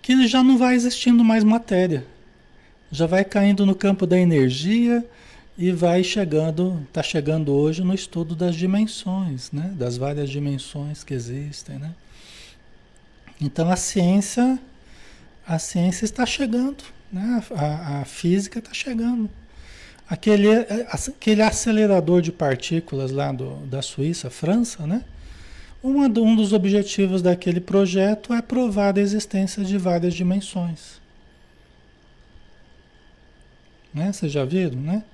[0.00, 2.04] que já não vai existindo mais matéria
[2.90, 5.04] já vai caindo no campo da energia
[5.58, 9.72] e vai chegando, está chegando hoje no estudo das dimensões, né?
[9.76, 11.78] das várias dimensões que existem.
[11.78, 11.94] Né?
[13.40, 14.58] Então a ciência,
[15.46, 17.42] a ciência está chegando, né?
[17.54, 19.28] a, a física está chegando.
[20.08, 20.48] Aquele,
[20.92, 25.04] aquele acelerador de partículas lá do, da Suíça, França, né?
[25.86, 31.00] Uma, um dos objetivos daquele projeto é provar a existência de várias dimensões.
[33.94, 34.12] Né?
[34.12, 35.04] Vocês já viram, né?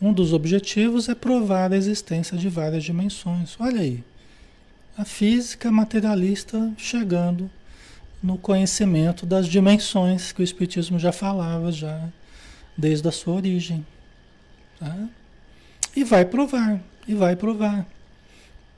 [0.00, 3.56] Um dos objetivos é provar a existência de várias dimensões.
[3.60, 4.02] Olha aí,
[4.96, 7.50] a física materialista chegando
[8.22, 12.08] no conhecimento das dimensões que o Espiritismo já falava já
[12.74, 13.86] desde a sua origem.
[14.80, 14.96] Tá?
[15.94, 17.86] E vai provar, e vai provar.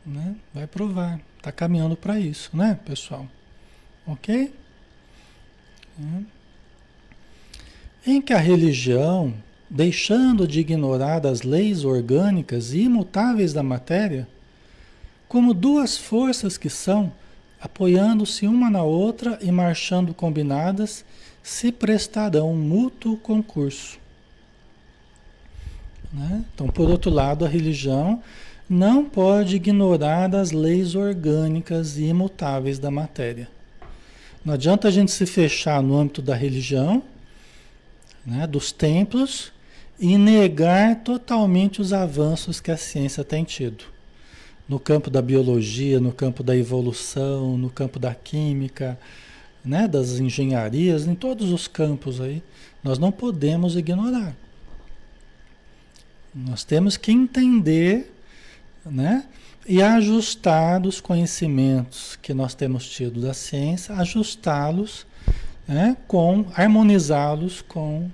[0.05, 0.35] Né?
[0.53, 1.28] Vai provar.
[1.39, 3.27] Está caminhando para isso, né, pessoal?
[4.07, 4.53] Ok?
[8.07, 9.33] É em que a religião,
[9.71, 14.29] deixando de ignorar as leis orgânicas e imutáveis da matéria,
[15.29, 17.13] como duas forças que são,
[17.61, 21.05] apoiando-se uma na outra e marchando combinadas,
[21.43, 23.99] se prestarão mútuo concurso.
[26.13, 26.45] Né?
[26.55, 28.23] Então, por outro lado, a religião
[28.69, 33.49] não pode ignorar as leis orgânicas e imutáveis da matéria.
[34.45, 37.03] Não adianta a gente se fechar no âmbito da religião
[38.25, 39.53] né, dos templos
[39.99, 43.85] e negar totalmente os avanços que a ciência tem tido.
[44.69, 48.99] No campo da biologia, no campo da evolução, no campo da química,
[49.65, 52.43] né, das engenharias, em todos os campos aí,
[52.85, 54.37] nós não podemos ignorar.
[56.35, 58.13] Nós temos que entender,
[58.91, 59.25] né,
[59.67, 65.07] e ajustar os conhecimentos que nós temos tido da ciência, ajustá-los,
[65.67, 68.11] né, com harmonizá-los com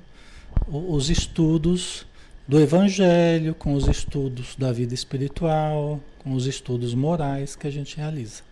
[0.66, 2.06] os estudos
[2.46, 7.96] do Evangelho, com os estudos da vida espiritual, com os estudos morais que a gente
[7.96, 8.42] realiza.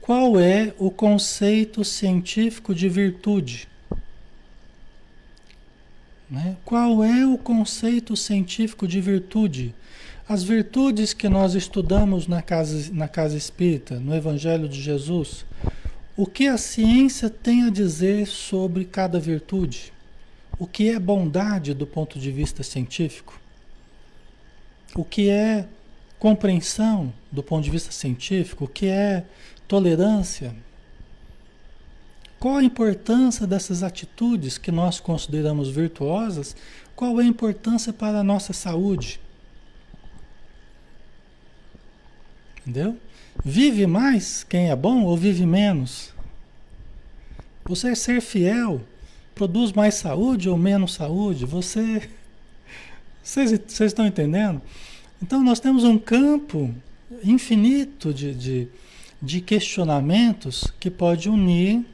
[0.00, 3.68] Qual é o conceito científico de virtude?
[6.30, 6.56] Né?
[6.64, 9.74] Qual é o conceito científico de virtude?
[10.30, 15.44] As virtudes que nós estudamos na casa, na casa espírita, no Evangelho de Jesus,
[16.16, 19.92] o que a ciência tem a dizer sobre cada virtude?
[20.60, 23.40] o que é bondade do ponto de vista científico,
[24.94, 25.66] o que é
[26.18, 29.24] compreensão do ponto de vista científico, o que é
[29.66, 30.54] tolerância.
[32.38, 36.54] Qual a importância dessas atitudes que nós consideramos virtuosas?
[36.94, 39.18] Qual é a importância para a nossa saúde?
[42.70, 42.96] Entendeu?
[43.44, 46.12] Vive mais quem é bom ou vive menos?
[47.64, 48.80] Você é ser fiel
[49.34, 51.44] produz mais saúde ou menos saúde?
[51.44, 52.08] Você.
[53.22, 54.62] Vocês, vocês estão entendendo?
[55.22, 56.74] Então nós temos um campo
[57.22, 58.68] infinito de, de,
[59.20, 61.84] de questionamentos que pode unir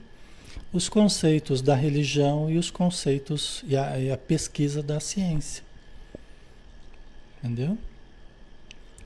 [0.72, 5.64] os conceitos da religião e os conceitos e a, e a pesquisa da ciência.
[7.43, 7.77] Entendeu?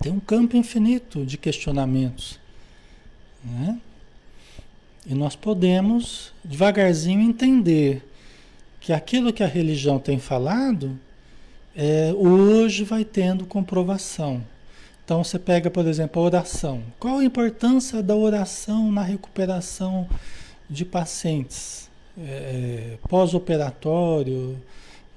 [0.03, 2.41] Tem um campo infinito de questionamentos.
[3.45, 3.79] Né?
[5.07, 8.03] E nós podemos devagarzinho entender
[8.81, 10.99] que aquilo que a religião tem falado,
[11.77, 14.43] é, hoje vai tendo comprovação.
[15.05, 16.83] Então você pega, por exemplo, a oração.
[16.99, 20.09] Qual a importância da oração na recuperação
[20.69, 21.91] de pacientes?
[22.19, 24.57] É, Pós-operatório,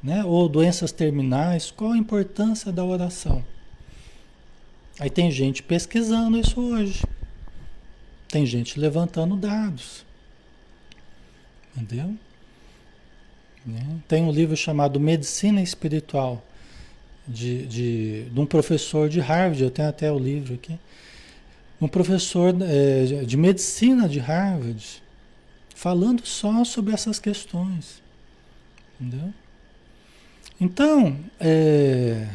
[0.03, 0.25] né?
[0.25, 3.43] Ou doenças terminais, qual a importância da oração?
[4.99, 7.03] Aí tem gente pesquisando isso hoje.
[8.27, 10.05] Tem gente levantando dados.
[11.75, 12.15] Entendeu?
[13.65, 13.99] Né?
[14.07, 16.43] Tem um livro chamado Medicina Espiritual,
[17.27, 20.77] de, de, de, um professor de Harvard, eu tenho até o livro aqui.
[21.79, 25.01] Um professor é, de medicina de Harvard,
[25.73, 28.01] falando só sobre essas questões.
[28.99, 29.33] Entendeu?
[30.59, 32.27] Então, é,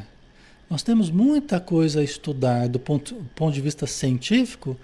[0.68, 4.76] nós temos muita coisa a estudar do ponto, ponto de vista científico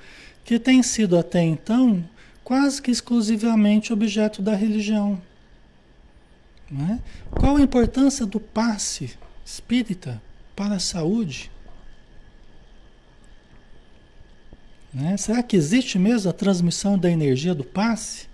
[0.45, 2.05] que tem sido até então
[2.43, 5.21] quase que exclusivamente objeto da religião.
[6.71, 7.01] Né?
[7.31, 10.21] Qual a importância do passe espírita
[10.57, 11.51] para a saúde?
[14.93, 15.17] Né?
[15.17, 18.27] Será que existe mesmo a transmissão da energia do passe?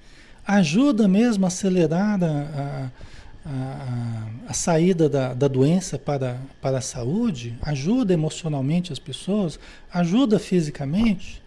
[0.47, 2.91] Ajuda mesmo a acelerar a, a,
[3.45, 7.57] a, a saída da, da doença para, para a saúde?
[7.63, 9.59] Ajuda emocionalmente as pessoas?
[9.93, 11.43] Ajuda fisicamente?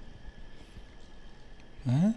[1.85, 2.15] Né?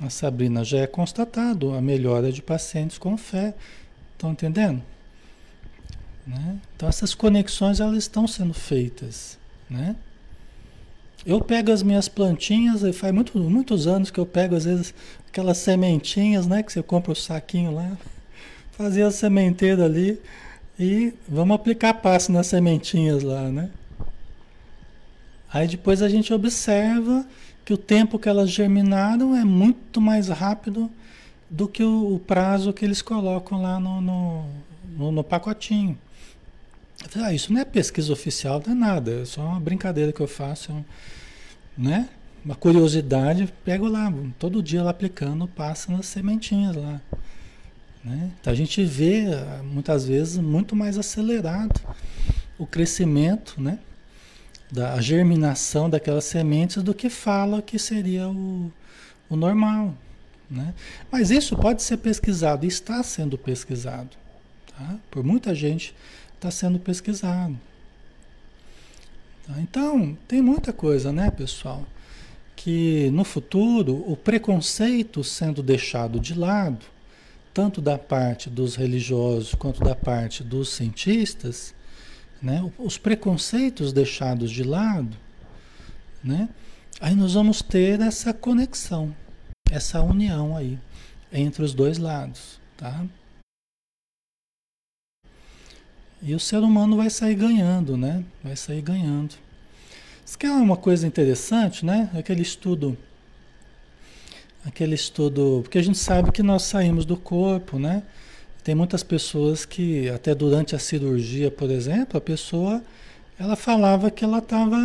[0.00, 3.54] A Sabrina já é constatado a melhora de pacientes com fé.
[4.14, 4.82] Estão entendendo?
[6.26, 6.58] Né?
[6.76, 9.38] Então essas conexões elas estão sendo feitas,
[9.68, 9.96] né?
[11.24, 14.92] Eu pego as minhas plantinhas, faz muito, muitos anos que eu pego às vezes
[15.32, 17.96] aquelas sementinhas, né, que você compra o saquinho lá,
[18.72, 20.20] fazia a sementeira ali
[20.78, 23.70] e vamos aplicar passo nas sementinhas lá, né?
[25.50, 27.26] Aí depois a gente observa
[27.64, 30.90] que o tempo que elas germinaram é muito mais rápido
[31.48, 34.46] do que o, o prazo que eles colocam lá no, no,
[34.98, 35.96] no, no pacotinho.
[37.08, 40.20] Falei, ah, isso não é pesquisa oficial, não é nada, é só uma brincadeira que
[40.20, 40.84] eu faço,
[41.76, 42.10] né?
[42.44, 47.00] Uma curiosidade, pego lá, todo dia lá aplicando, passa nas sementinhas lá.
[48.04, 48.32] Né?
[48.40, 49.26] Então a gente vê
[49.62, 51.80] muitas vezes muito mais acelerado
[52.58, 53.78] o crescimento, né?
[54.72, 58.72] da germinação daquelas sementes do que fala que seria o,
[59.28, 59.94] o normal.
[60.50, 60.74] Né?
[61.10, 64.10] Mas isso pode ser pesquisado, está sendo pesquisado.
[64.66, 64.96] Tá?
[65.10, 65.94] Por muita gente
[66.34, 67.58] está sendo pesquisado.
[69.46, 69.54] Tá?
[69.60, 71.86] Então, tem muita coisa, né, pessoal?
[72.62, 76.86] Que no futuro o preconceito sendo deixado de lado,
[77.52, 81.74] tanto da parte dos religiosos quanto da parte dos cientistas,
[82.40, 82.62] né?
[82.78, 85.16] os preconceitos deixados de lado,
[86.22, 86.48] né?
[87.00, 89.12] aí nós vamos ter essa conexão,
[89.68, 90.78] essa união aí
[91.32, 92.60] entre os dois lados.
[92.76, 93.04] Tá?
[96.22, 98.24] E o ser humano vai sair ganhando, né?
[98.40, 99.34] Vai sair ganhando.
[100.32, 102.08] Isso que é uma coisa interessante, né?
[102.14, 102.96] Aquele estudo,
[104.64, 108.02] aquele estudo, porque a gente sabe que nós saímos do corpo, né?
[108.64, 112.82] Tem muitas pessoas que até durante a cirurgia, por exemplo, a pessoa
[113.38, 114.78] ela falava que ela estava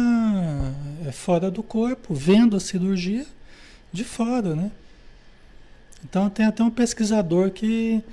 [1.08, 3.26] é, fora do corpo, vendo a cirurgia
[3.93, 4.70] de fora, né?
[6.04, 8.04] Então tem até um pesquisador que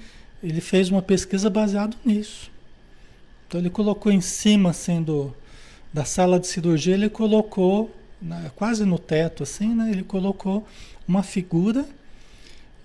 [0.40, 2.48] ele fez uma pesquisa baseado nisso.
[3.48, 5.34] Então ele colocou em cima, sendo
[5.94, 7.88] da sala de cirurgia, ele colocou,
[8.20, 9.92] na, quase no teto assim, né?
[9.92, 10.66] Ele colocou
[11.06, 11.86] uma figura,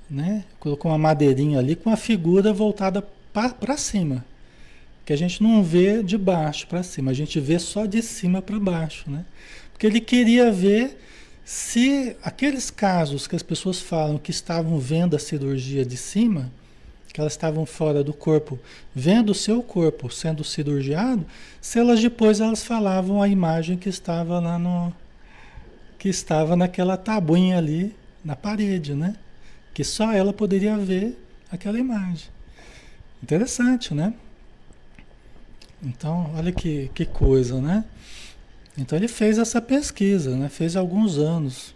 [0.08, 0.44] né?
[0.60, 3.02] Colocou uma madeirinha ali com a figura voltada
[3.34, 4.24] para cima.
[5.04, 8.44] Que a gente não vê de baixo para cima, a gente vê só de cima
[8.44, 9.26] para baixo, né?
[9.72, 11.02] Porque ele queria ver
[11.44, 16.52] se aqueles casos que as pessoas falam que estavam vendo a cirurgia de cima,
[17.14, 18.60] que elas estavam fora do corpo,
[18.94, 21.26] vendo o seu corpo sendo cirurgiado,
[21.60, 24.94] se elas depois elas falavam a imagem que estava lá no
[25.98, 27.94] que estava naquela tabuinha ali
[28.24, 29.16] na parede, né?
[29.74, 31.18] Que só ela poderia ver
[31.52, 32.30] aquela imagem.
[33.22, 34.14] Interessante, né?
[35.84, 37.84] Então, olha que, que coisa, né?
[38.78, 40.48] Então ele fez essa pesquisa, né?
[40.48, 41.76] Fez alguns anos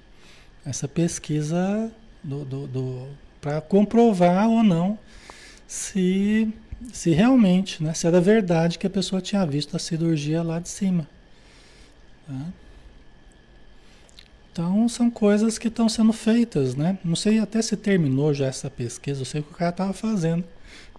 [0.65, 1.91] essa pesquisa
[2.23, 3.07] do, do, do
[3.41, 4.97] para comprovar ou não
[5.67, 6.51] se,
[6.91, 10.69] se realmente, né, se era verdade que a pessoa tinha visto a cirurgia lá de
[10.69, 11.07] cima.
[12.27, 12.45] Tá?
[14.51, 16.99] Então são coisas que estão sendo feitas, né?
[17.03, 19.93] Não sei até se terminou já essa pesquisa, eu sei o que o cara estava
[19.93, 20.43] fazendo.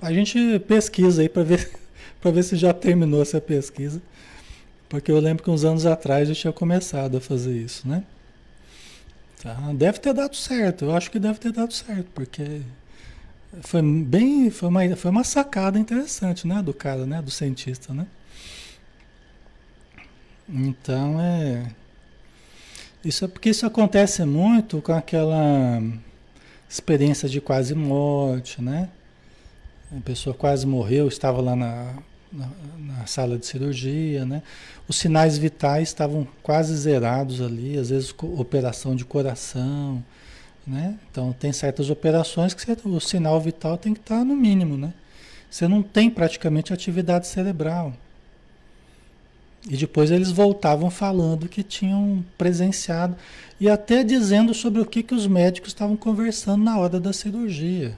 [0.03, 1.71] A gente pesquisa aí para ver,
[2.21, 4.03] para ver se já terminou essa pesquisa.
[4.89, 8.03] Porque eu lembro que uns anos atrás eu tinha começado a fazer isso, né?
[9.41, 9.55] Tá?
[9.75, 12.63] Deve ter dado certo, eu acho que deve ter dado certo, porque
[13.63, 18.07] foi bem, foi uma, foi uma sacada interessante, né, do cara, né, do cientista, né?
[20.49, 21.71] Então é
[23.05, 25.83] isso é porque isso acontece muito com aquela
[26.69, 28.89] experiência de quase morte, né?
[29.97, 31.95] A pessoa quase morreu, estava lá na,
[32.33, 32.49] na,
[32.79, 34.43] na, sala de cirurgia, né?
[34.89, 40.03] Os sinais vitais estavam quase zerados ali, às vezes operação de coração,
[40.67, 40.99] né?
[41.11, 44.93] Então tem certas operações que você, o sinal vital tem que estar no mínimo, né?
[45.51, 47.93] Você não tem praticamente atividade cerebral.
[49.69, 53.17] E depois eles voltavam falando que tinham presenciado
[53.59, 57.97] e até dizendo sobre o que, que os médicos estavam conversando na hora da cirurgia.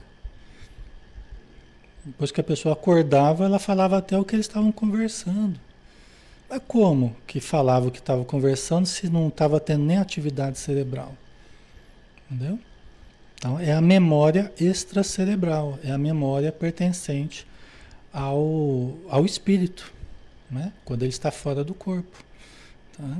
[2.05, 5.59] Depois que a pessoa acordava, ela falava até o que eles estavam conversando.
[6.49, 11.13] Mas como que falava o que estava conversando se não estava tendo nem atividade cerebral?
[12.29, 12.59] Entendeu?
[13.35, 17.47] Então, é a memória extracerebral, é a memória pertencente
[18.11, 19.93] ao, ao espírito,
[20.49, 20.73] né?
[20.83, 22.23] quando ele está fora do corpo.
[22.97, 23.17] Tá?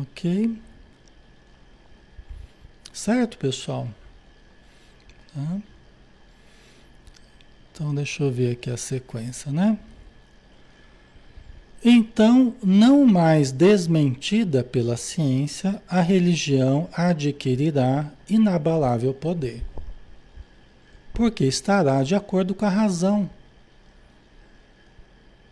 [0.00, 0.56] Ok?
[2.92, 3.88] Certo, pessoal?
[5.34, 5.58] Tá?
[7.72, 9.78] Então, deixa eu ver aqui a sequência, né?
[11.84, 19.62] Então, não mais desmentida pela ciência, a religião adquirirá inabalável poder,
[21.14, 23.30] porque estará de acordo com a razão,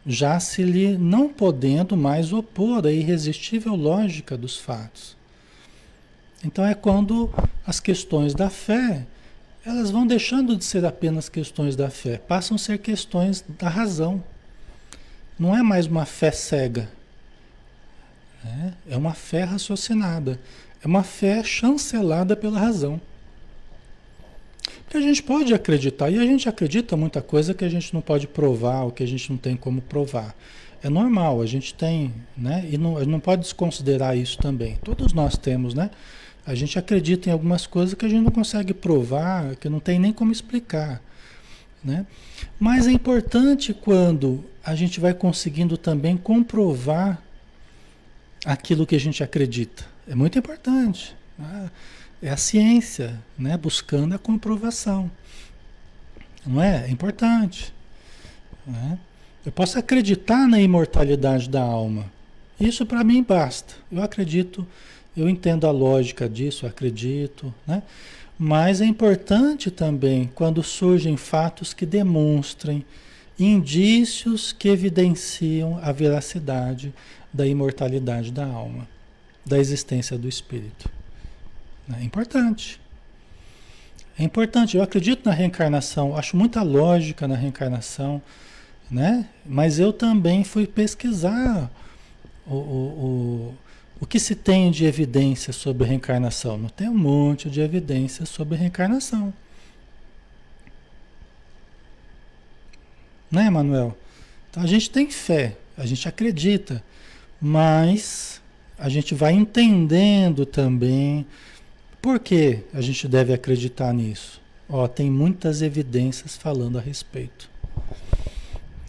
[0.05, 5.17] já se lhe não podendo mais opor à irresistível lógica dos fatos.
[6.45, 7.33] Então é quando
[7.67, 9.05] as questões da fé,
[9.65, 14.23] elas vão deixando de ser apenas questões da fé, passam a ser questões da razão.
[15.39, 16.89] Não é mais uma fé cega.
[18.43, 18.75] Né?
[18.89, 20.41] É uma fé raciocinada.
[20.83, 23.01] É uma fé chancelada pela razão.
[24.85, 28.01] Porque a gente pode acreditar, e a gente acredita muita coisa que a gente não
[28.01, 30.35] pode provar, ou que a gente não tem como provar.
[30.83, 32.65] É normal, a gente tem, né?
[32.71, 34.77] E não, não pode desconsiderar isso também.
[34.85, 35.91] Todos nós temos, né?
[36.47, 39.99] A gente acredita em algumas coisas que a gente não consegue provar, que não tem
[39.99, 41.03] nem como explicar.
[41.83, 42.07] Né?
[42.59, 47.23] Mas é importante quando a gente vai conseguindo também comprovar
[48.45, 49.87] aquilo que a gente acredita.
[50.09, 51.15] É muito importante.
[51.39, 51.71] Né?
[52.21, 53.57] É a ciência, né?
[53.57, 55.09] buscando a comprovação.
[56.45, 56.85] Não é?
[56.87, 57.73] É importante.
[58.67, 58.99] Né?
[59.45, 62.11] Eu posso acreditar na imortalidade da alma.
[62.59, 63.75] Isso para mim basta.
[63.93, 64.67] Eu acredito,
[65.17, 67.55] eu entendo a lógica disso, acredito.
[67.65, 67.85] Né?
[68.37, 72.85] Mas é importante também quando surgem fatos que demonstrem
[73.39, 76.95] indícios que evidenciam a veracidade
[77.33, 78.89] da imortalidade da alma,
[79.45, 80.91] da existência do espírito.
[81.99, 82.81] É importante.
[84.19, 84.77] É importante.
[84.77, 88.23] Eu acredito na reencarnação, acho muita lógica na reencarnação,
[88.91, 89.29] né?
[89.45, 91.71] Mas eu também fui pesquisar
[92.47, 93.55] o, o, o
[93.99, 96.59] o que se tem de evidência sobre reencarnação?
[96.59, 99.33] Não tem um monte de evidência sobre reencarnação.
[103.31, 103.97] Né, Manuel?
[104.51, 106.83] Então a gente tem fé, a gente acredita,
[107.41, 108.41] mas
[108.79, 111.27] a gente vai entendendo também
[112.01, 114.41] por que a gente deve acreditar nisso.
[114.69, 117.51] Ó, tem muitas evidências falando a respeito.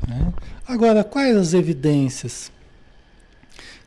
[0.07, 0.31] Né?
[0.67, 2.51] Agora, quais as evidências?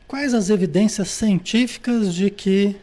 [0.07, 2.75] Quais as evidências científicas de que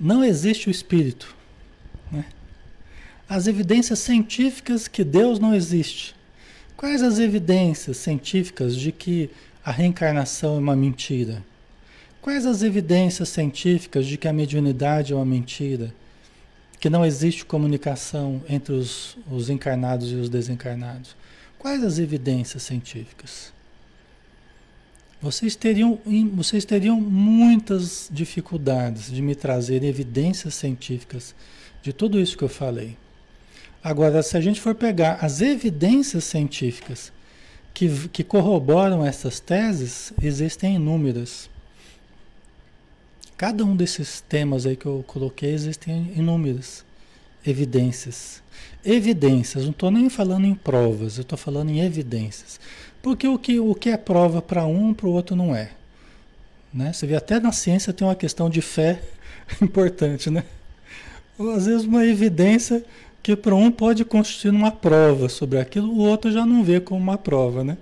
[0.00, 1.36] não existe o espírito?
[2.10, 2.24] Né?
[3.28, 6.15] As evidências científicas que Deus não existe.
[6.76, 9.30] Quais as evidências científicas de que
[9.64, 11.42] a reencarnação é uma mentira?
[12.20, 15.94] Quais as evidências científicas de que a mediunidade é uma mentira?
[16.78, 21.16] Que não existe comunicação entre os, os encarnados e os desencarnados?
[21.58, 23.54] Quais as evidências científicas?
[25.22, 25.98] Vocês teriam,
[26.34, 31.34] vocês teriam muitas dificuldades de me trazer evidências científicas
[31.82, 32.98] de tudo isso que eu falei.
[33.86, 37.12] Agora, se a gente for pegar as evidências científicas
[37.72, 41.48] que, que corroboram essas teses, existem inúmeras.
[43.36, 46.84] Cada um desses temas aí que eu coloquei existem inúmeras
[47.46, 48.42] evidências.
[48.84, 52.58] Evidências, não estou nem falando em provas, eu estou falando em evidências.
[53.00, 55.70] Porque o que, o que é prova para um, para o outro não é.
[56.74, 56.92] Né?
[56.92, 59.00] Você vê até na ciência tem uma questão de fé
[59.62, 60.42] importante, né?
[61.38, 62.84] Ou, às vezes uma evidência
[63.26, 67.00] que para um pode constituir uma prova sobre aquilo, o outro já não vê como
[67.00, 67.76] uma prova, né?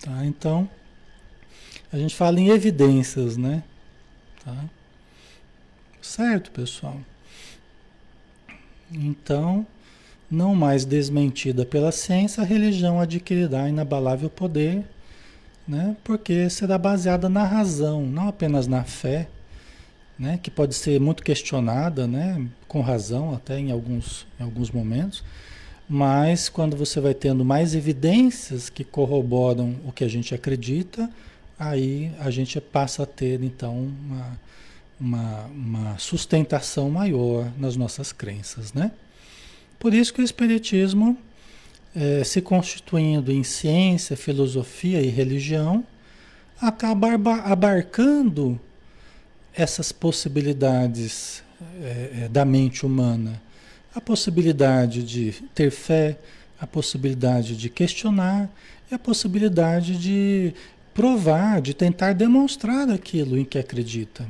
[0.00, 0.70] Tá, então,
[1.92, 3.64] a gente fala em evidências, né?
[4.44, 4.54] Tá?
[6.00, 7.00] Certo, pessoal?
[8.92, 9.66] Então,
[10.30, 14.84] não mais desmentida pela ciência, a religião adquirirá inabalável poder,
[15.66, 15.96] né?
[16.04, 19.28] porque será baseada na razão, não apenas na fé,
[20.20, 25.24] né, que pode ser muito questionada, né, com razão até em alguns, em alguns momentos,
[25.88, 31.10] mas quando você vai tendo mais evidências que corroboram o que a gente acredita,
[31.58, 34.38] aí a gente passa a ter então uma,
[35.00, 38.92] uma, uma sustentação maior nas nossas crenças, né?
[39.78, 41.16] Por isso que o Espiritismo,
[41.96, 45.82] é, se constituindo em ciência, filosofia e religião,
[46.60, 47.14] acaba
[47.44, 48.60] abarcando
[49.54, 51.42] essas possibilidades
[51.82, 53.40] é, da mente humana.
[53.94, 56.18] A possibilidade de ter fé,
[56.60, 58.48] a possibilidade de questionar
[58.90, 60.54] e a possibilidade de
[60.94, 64.26] provar, de tentar demonstrar aquilo em que acredita.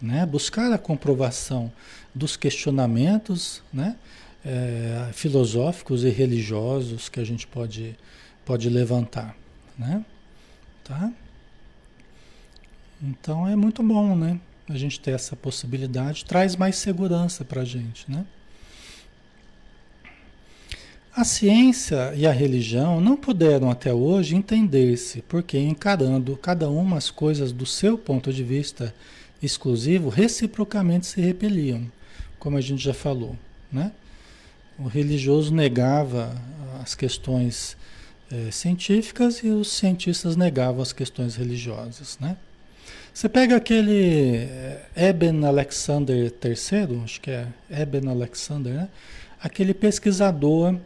[0.00, 0.24] Né?
[0.24, 1.70] Buscar a comprovação
[2.14, 3.96] dos questionamentos né?
[4.42, 7.94] É, filosóficos e religiosos que a gente pode,
[8.44, 9.36] pode levantar.
[9.78, 10.02] Né?
[10.82, 11.12] Tá?
[13.02, 14.38] Então é muito bom, né?
[14.68, 18.24] A gente ter essa possibilidade, traz mais segurança para a gente, né?
[21.12, 27.10] A ciência e a religião não puderam até hoje entender-se, porque encarando cada uma as
[27.10, 28.94] coisas do seu ponto de vista
[29.42, 31.90] exclusivo, reciprocamente se repeliam,
[32.38, 33.36] como a gente já falou,
[33.72, 33.92] né?
[34.78, 36.40] O religioso negava
[36.80, 37.76] as questões
[38.30, 42.36] é, científicas e os cientistas negavam as questões religiosas, né?
[43.12, 48.88] Você pega aquele eh, Eben Alexander III, acho que é Eben Alexander, né?
[49.42, 50.76] Aquele pesquisador,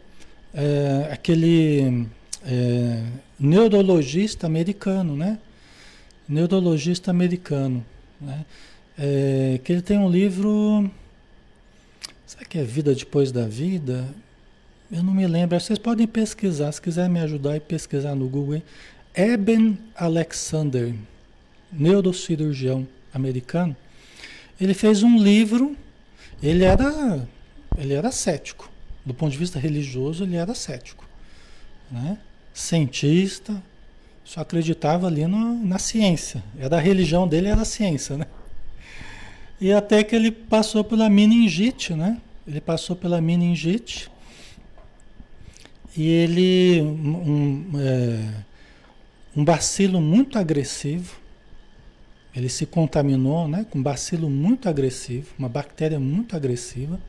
[0.53, 2.07] é, aquele
[2.45, 3.03] é,
[3.39, 5.37] neurologista americano, né?
[6.27, 7.85] Neurologista americano,
[8.19, 8.45] né?
[8.97, 10.89] É, que ele tem um livro,
[12.25, 14.07] será que é Vida Depois da Vida?
[14.89, 15.59] Eu não me lembro.
[15.59, 18.61] Vocês podem pesquisar, se quiser me ajudar e pesquisar no Google.
[19.13, 20.93] Eben Alexander,
[21.71, 23.75] neurocirurgião americano.
[24.59, 25.75] Ele fez um livro.
[26.41, 27.27] Ele era,
[27.77, 28.69] ele era cético.
[29.05, 31.05] Do ponto de vista religioso, ele era cético.
[31.91, 32.17] Né?
[32.53, 33.61] Cientista,
[34.23, 36.43] só acreditava ali no, na ciência.
[36.57, 38.25] Era a religião dele, era a ciência, né?
[39.61, 42.19] E até que ele passou pela meningite, né?
[42.47, 44.09] Ele passou pela meningite
[45.95, 48.43] e ele, um, é,
[49.35, 51.15] um bacilo muito agressivo,
[52.35, 56.99] ele se contaminou né, com um bacilo muito agressivo, uma bactéria muito agressiva,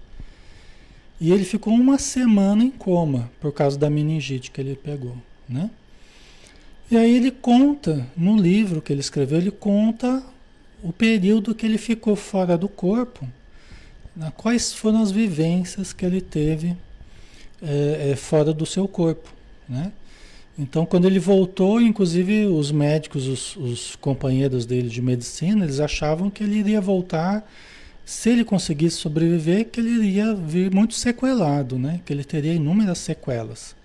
[1.20, 5.16] e ele ficou uma semana em coma por causa da meningite que ele pegou,
[5.48, 5.70] né?
[6.90, 10.22] E aí ele conta, no livro que ele escreveu, ele conta
[10.82, 13.26] o período que ele ficou fora do corpo,
[14.36, 16.76] quais foram as vivências que ele teve
[17.60, 19.32] é, é, fora do seu corpo,
[19.68, 19.90] né?
[20.59, 26.30] Então, quando ele voltou, inclusive os médicos, os, os, companheiros dele de medicina, eles achavam
[26.30, 27.46] que ele iria voltar,
[28.07, 32.00] se ele conseguisse sobreviver, que ele iria vir muito sequelado, né?
[32.07, 33.76] Que ele teria inúmeras sequelas.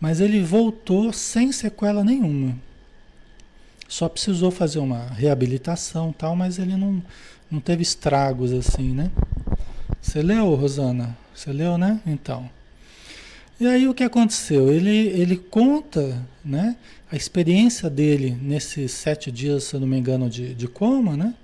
[0.00, 2.56] Mas ele voltou sem sequela nenhuma.
[3.86, 7.00] Só precisou fazer uma reabilitação tal, mas ele não,
[7.48, 9.10] não teve estragos assim, né?
[10.02, 11.16] Você leu, Rosana?
[11.32, 12.00] Você leu, né?
[12.04, 12.55] Então.
[13.58, 14.70] E aí o que aconteceu?
[14.70, 16.76] Ele, ele conta né,
[17.10, 21.34] a experiência dele nesses sete dias, se eu não me engano, de, de coma, né?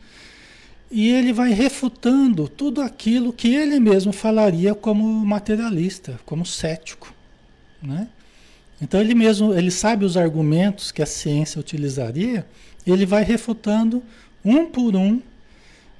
[0.90, 7.14] E ele vai refutando tudo aquilo que ele mesmo falaria como materialista, como cético,
[7.82, 8.08] né?
[8.78, 12.44] Então ele mesmo, ele sabe os argumentos que a ciência utilizaria,
[12.86, 14.02] ele vai refutando
[14.44, 15.22] um por um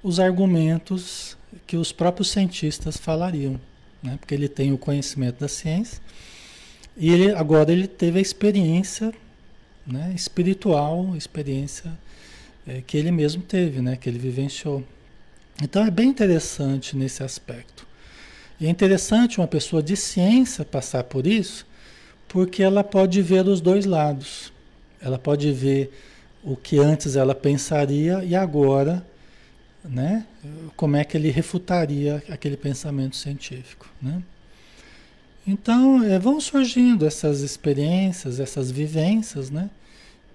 [0.02, 3.58] os argumentos que os próprios cientistas falariam
[4.02, 4.16] né?
[4.18, 6.00] porque ele tem o conhecimento da ciência.
[6.96, 9.12] E ele, agora ele teve a experiência
[9.86, 10.12] né?
[10.14, 11.92] espiritual, experiência
[12.66, 13.96] é, que ele mesmo teve, né?
[13.96, 14.82] que ele vivenciou.
[15.62, 17.86] Então é bem interessante nesse aspecto.
[18.60, 21.66] E é interessante uma pessoa de ciência passar por isso,
[22.28, 24.52] porque ela pode ver os dois lados.
[25.00, 25.92] Ela pode ver
[26.44, 29.04] o que antes ela pensaria e agora
[29.84, 30.26] né?
[30.76, 34.22] Como é que ele refutaria aquele pensamento científico, né?
[35.46, 39.68] Então, é, vão surgindo essas experiências, essas vivências, né?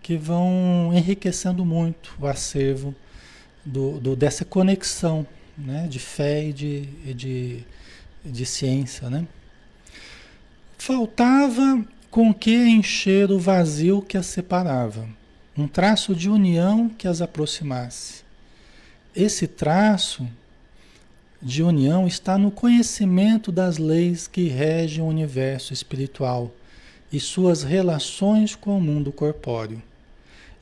[0.01, 2.93] Que vão enriquecendo muito o acervo
[3.65, 5.25] do, do dessa conexão,
[5.57, 5.87] né?
[5.87, 6.81] De fé e de,
[7.13, 7.59] de,
[8.25, 9.25] de ciência, né?
[10.77, 15.07] Faltava com que encher o vazio que as separava,
[15.57, 18.26] um traço de união que as aproximasse
[19.17, 20.27] esse traço
[21.41, 26.51] de união está no conhecimento das leis que regem o universo espiritual
[27.11, 29.81] e suas relações com o mundo corpóreo.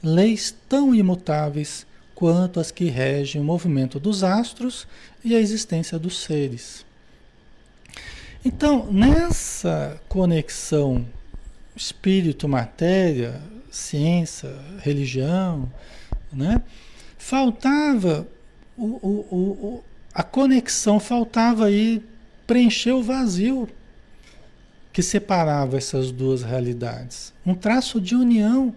[0.02, 4.88] Leis tão imutáveis quanto as que regem o movimento dos astros
[5.22, 6.86] e a existência dos seres.
[8.44, 11.06] Então, nessa conexão
[11.76, 15.70] espírito-matéria, ciência, religião,
[16.32, 16.62] né?
[17.18, 18.28] faltava
[18.78, 22.04] o, o, o, a conexão, faltava aí
[22.46, 23.68] preencher o vazio
[24.94, 27.34] que separava essas duas realidades.
[27.46, 28.74] Um traço de união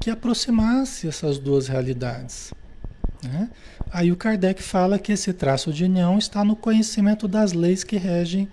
[0.00, 2.52] que aproximasse essas duas realidades.
[3.22, 3.50] Né?
[3.92, 7.96] Aí o Kardec fala que esse traço de união está no conhecimento das leis que
[7.96, 8.48] regem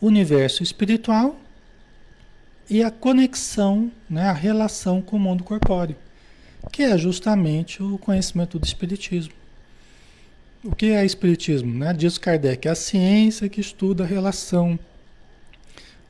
[0.00, 1.38] o universo espiritual
[2.68, 5.96] e a conexão, né, a relação com o mundo corpóreo,
[6.72, 9.34] que é justamente o conhecimento do Espiritismo.
[10.62, 11.72] O que é Espiritismo?
[11.72, 11.94] Né?
[11.94, 14.78] Diz Kardec, é a ciência que estuda a relação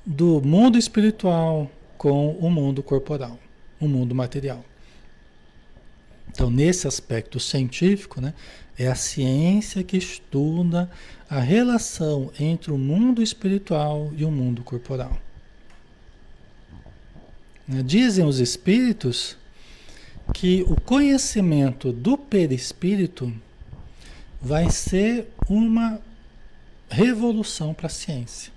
[0.04, 3.38] do mundo espiritual com o mundo corporal,
[3.78, 4.64] o mundo material.
[6.28, 8.34] Então, nesse aspecto científico, né,
[8.76, 10.90] é a ciência que estuda
[11.28, 15.16] a relação entre o mundo espiritual e o mundo corporal.
[17.68, 19.36] Né, dizem os espíritos
[20.34, 23.32] que o conhecimento do perispírito
[24.40, 26.00] vai ser uma
[26.88, 28.52] revolução para a ciência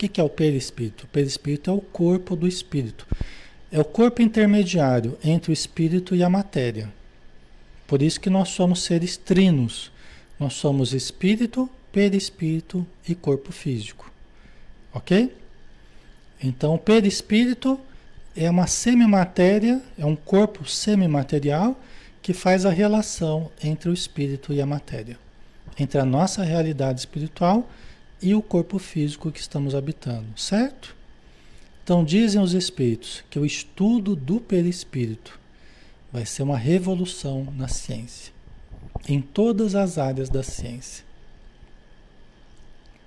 [0.00, 1.04] que, que é o perispírito?
[1.04, 3.06] O perispírito é o corpo do espírito.
[3.70, 6.90] É o corpo intermediário entre o espírito e a matéria.
[7.86, 9.92] Por isso que nós somos seres trinos.
[10.38, 14.10] Nós somos espírito, perispírito e corpo físico.
[14.94, 15.36] Ok?
[16.42, 17.78] Então, o perispírito
[18.34, 21.78] é uma semimatéria, é um corpo semimaterial
[22.22, 25.18] que faz a relação entre o espírito e a matéria,
[25.78, 27.68] entre a nossa realidade espiritual
[28.20, 30.94] e o corpo físico que estamos habitando, certo?
[31.82, 35.40] Então dizem os espíritos que o estudo do perispírito
[36.12, 38.32] vai ser uma revolução na ciência,
[39.08, 41.04] em todas as áreas da ciência.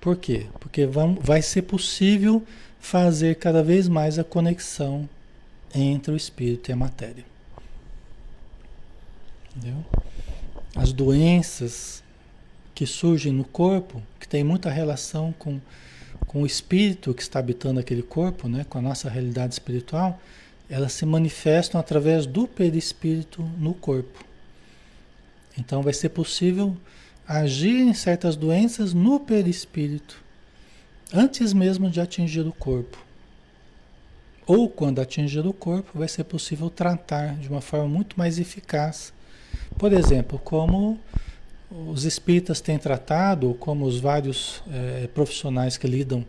[0.00, 0.46] Por quê?
[0.60, 2.42] Porque vão, vai ser possível
[2.78, 5.08] fazer cada vez mais a conexão
[5.74, 7.24] entre o espírito e a matéria.
[9.56, 9.84] Entendeu?
[10.74, 12.02] As doenças
[12.74, 15.60] que surgem no corpo, que tem muita relação com,
[16.26, 20.20] com o espírito que está habitando aquele corpo, né, com a nossa realidade espiritual,
[20.68, 24.24] elas se manifestam através do perispírito no corpo.
[25.56, 26.76] Então vai ser possível
[27.26, 30.20] agir em certas doenças no perispírito,
[31.12, 32.98] antes mesmo de atingir o corpo.
[34.46, 39.13] Ou quando atingir o corpo, vai ser possível tratar de uma forma muito mais eficaz.
[39.78, 40.98] Por exemplo, como
[41.70, 46.24] os espíritas têm tratado, como os vários é, profissionais que lidam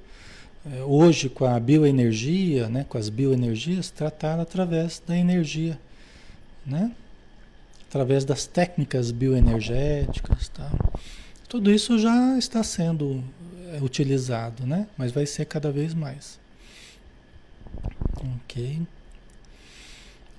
[0.65, 5.79] é, hoje com a bioenergia, né, com as bioenergias, trataram através da energia,
[6.65, 6.91] né?
[7.87, 10.49] através das técnicas bioenergéticas.
[10.49, 10.69] Tá?
[11.47, 13.23] Tudo isso já está sendo
[13.73, 14.87] é, utilizado, né?
[14.97, 16.39] mas vai ser cada vez mais.
[18.43, 18.81] Ok.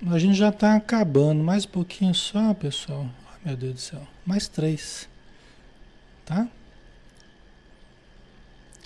[0.05, 3.07] A gente já está acabando, mais um pouquinho só, pessoal.
[3.43, 4.07] Meu Deus do céu.
[4.23, 5.09] Mais três.
[6.23, 6.47] Tá?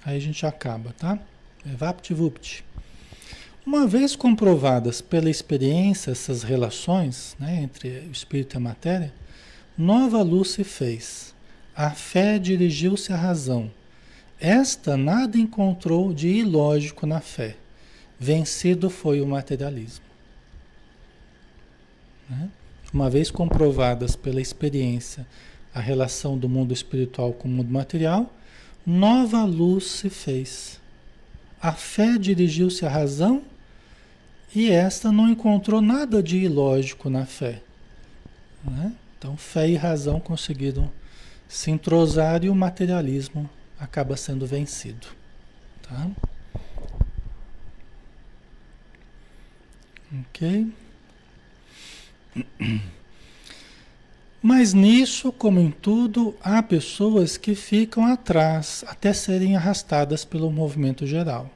[0.06, 1.20] Aí a gente acaba, tá?
[1.70, 2.64] É VaptVupt.
[3.66, 9.14] Uma vez comprovadas pela experiência essas relações né, entre o espírito e a matéria,
[9.78, 11.36] nova luz se fez.
[11.76, 13.70] A fé dirigiu-se à razão.
[14.40, 17.58] Esta nada encontrou de ilógico na fé.
[18.18, 20.11] Vencido foi o materialismo.
[22.32, 22.50] Né?
[22.94, 25.26] uma vez comprovadas pela experiência
[25.74, 28.32] a relação do mundo espiritual com o mundo material,
[28.86, 30.80] nova luz se fez.
[31.62, 33.44] A fé dirigiu-se à razão
[34.54, 37.62] e esta não encontrou nada de ilógico na fé.
[38.66, 38.92] Né?
[39.18, 40.92] Então, fé e razão conseguiram
[41.48, 45.08] se entrosar e o materialismo acaba sendo vencido.
[45.84, 46.10] Tá?
[50.20, 50.74] Ok?
[54.42, 61.06] Mas nisso, como em tudo, há pessoas que ficam atrás até serem arrastadas pelo movimento
[61.06, 61.50] geral,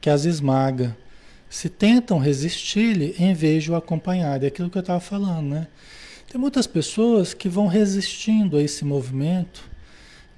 [0.00, 0.96] que as esmaga.
[1.50, 4.42] Se tentam resistir-lhe em vez de o acompanhar.
[4.42, 5.66] É aquilo que eu estava falando, né?
[6.30, 9.62] Tem muitas pessoas que vão resistindo a esse movimento,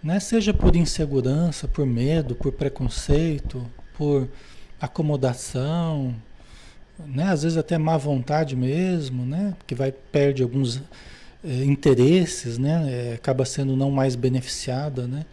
[0.02, 0.18] né?
[0.18, 3.64] seja por insegurança, por medo, por preconceito,
[3.96, 4.28] por
[4.80, 6.12] acomodação,
[7.06, 7.24] né?
[7.24, 9.54] às vezes até má vontade mesmo, né?
[9.66, 10.82] que vai perde alguns
[11.44, 13.10] é, interesses, né?
[13.10, 15.26] É, acaba sendo não mais beneficiada, né?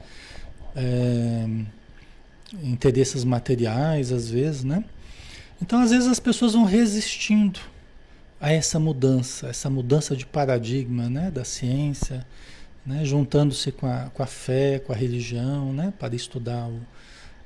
[0.75, 1.47] É,
[2.61, 4.83] interesses materiais, às vezes, né?
[5.61, 7.59] Então, às vezes as pessoas vão resistindo
[8.41, 12.25] a essa mudança, essa mudança de paradigma né, da ciência,
[12.83, 16.81] né, juntando-se com a, com a fé, com a religião, né, para estudar o,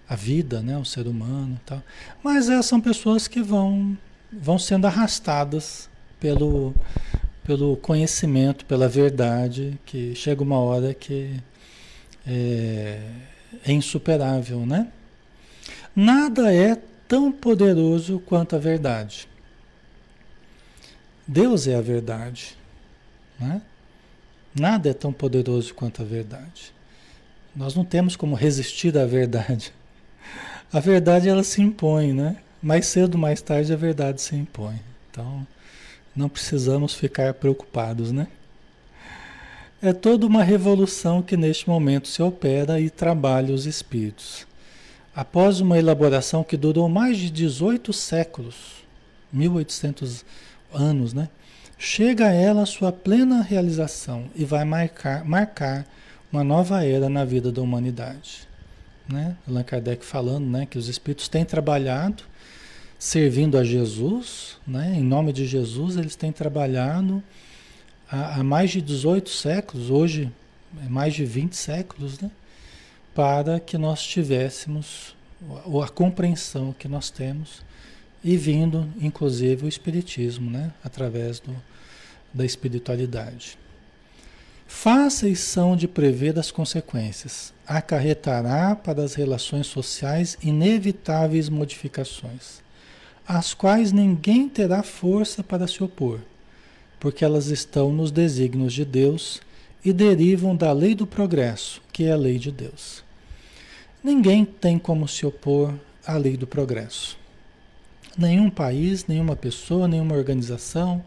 [0.08, 1.82] a vida, né, o ser humano tal.
[2.24, 3.98] Mas essas são pessoas que vão,
[4.32, 5.90] vão sendo arrastadas
[6.20, 6.74] pelo,
[7.44, 11.40] pelo conhecimento, pela verdade, que chega uma hora que
[12.26, 13.00] é,
[13.66, 14.88] é insuperável, né?
[15.96, 16.78] Nada é
[17.08, 19.28] tão poderoso quanto a verdade.
[21.28, 22.58] Deus é a verdade,
[23.40, 23.62] né?
[24.54, 26.74] Nada é tão poderoso quanto a verdade.
[27.56, 29.74] Nós não temos como resistir à verdade.
[30.72, 32.38] A verdade ela se impõe, né?
[32.62, 34.80] Mais cedo mais tarde a verdade se impõe.
[35.10, 35.46] Então,
[36.16, 38.28] não precisamos ficar preocupados, né?
[39.82, 44.48] É toda uma revolução que neste momento se opera e trabalha os espíritos.
[45.16, 48.84] Após uma elaboração que durou mais de 18 séculos,
[49.32, 50.26] 1800
[50.74, 51.30] anos, né?
[51.78, 55.86] Chega a ela a sua plena realização e vai marcar, marcar
[56.32, 58.48] uma nova era na vida da humanidade.
[59.08, 59.36] Né?
[59.48, 62.24] Allan Kardec falando né, que os espíritos têm trabalhado
[62.98, 64.96] servindo a Jesus, né?
[64.96, 67.22] em nome de Jesus, eles têm trabalhado
[68.10, 70.32] há, há mais de 18 séculos, hoje
[70.84, 72.32] é mais de 20 séculos, né?
[73.14, 75.16] para que nós tivéssemos
[75.84, 77.64] a compreensão que nós temos
[78.24, 80.74] e vindo, inclusive, o Espiritismo, né?
[80.84, 81.56] através do,
[82.34, 83.58] da espiritualidade.
[84.66, 87.54] Fáceis são de prever as consequências.
[87.68, 92.66] Acarretará para as relações sociais inevitáveis modificações
[93.28, 96.20] às quais ninguém terá força para se opor,
[97.00, 99.42] porque elas estão nos desígnios de Deus
[99.84, 103.04] e derivam da lei do progresso, que é a lei de Deus.
[104.04, 105.74] Ninguém tem como se opor
[106.06, 107.18] à lei do progresso.
[108.18, 111.04] Nenhum país, nenhuma pessoa, nenhuma organização,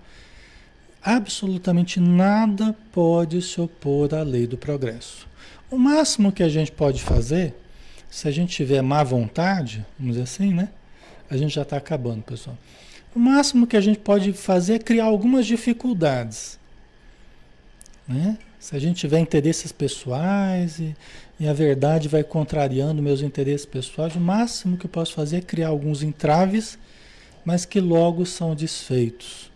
[1.00, 5.27] absolutamente nada pode se opor à lei do progresso.
[5.70, 7.54] O máximo que a gente pode fazer,
[8.10, 10.70] se a gente tiver má vontade, vamos dizer assim, né?
[11.28, 12.56] A gente já está acabando, pessoal.
[13.14, 16.58] O máximo que a gente pode fazer é criar algumas dificuldades.
[18.06, 18.38] Né?
[18.58, 20.96] Se a gente tiver interesses pessoais e,
[21.38, 25.40] e, a verdade vai contrariando meus interesses pessoais, o máximo que eu posso fazer é
[25.40, 26.78] criar alguns entraves,
[27.44, 29.50] mas que logo são desfeitos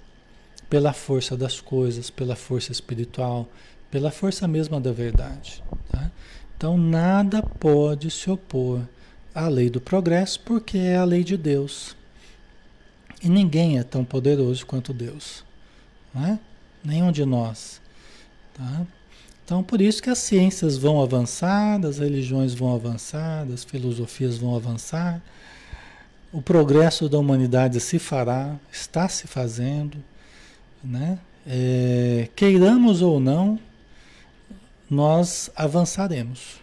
[0.68, 3.48] pela força das coisas, pela força espiritual,
[3.92, 5.62] pela força mesma da verdade.
[5.90, 6.10] Tá?
[6.56, 8.80] Então nada pode se opor
[9.34, 11.94] a lei do progresso, porque é a lei de Deus.
[13.22, 15.44] E ninguém é tão poderoso quanto Deus.
[16.12, 16.38] Não é?
[16.82, 17.80] Nenhum de nós.
[18.54, 18.86] Tá?
[19.44, 24.56] Então, por isso que as ciências vão avançar, as religiões vão avançar, as filosofias vão
[24.56, 25.20] avançar,
[26.32, 29.98] o progresso da humanidade se fará, está se fazendo,
[30.82, 31.18] né?
[31.46, 33.58] É, queiramos ou não,
[34.92, 36.62] nós avançaremos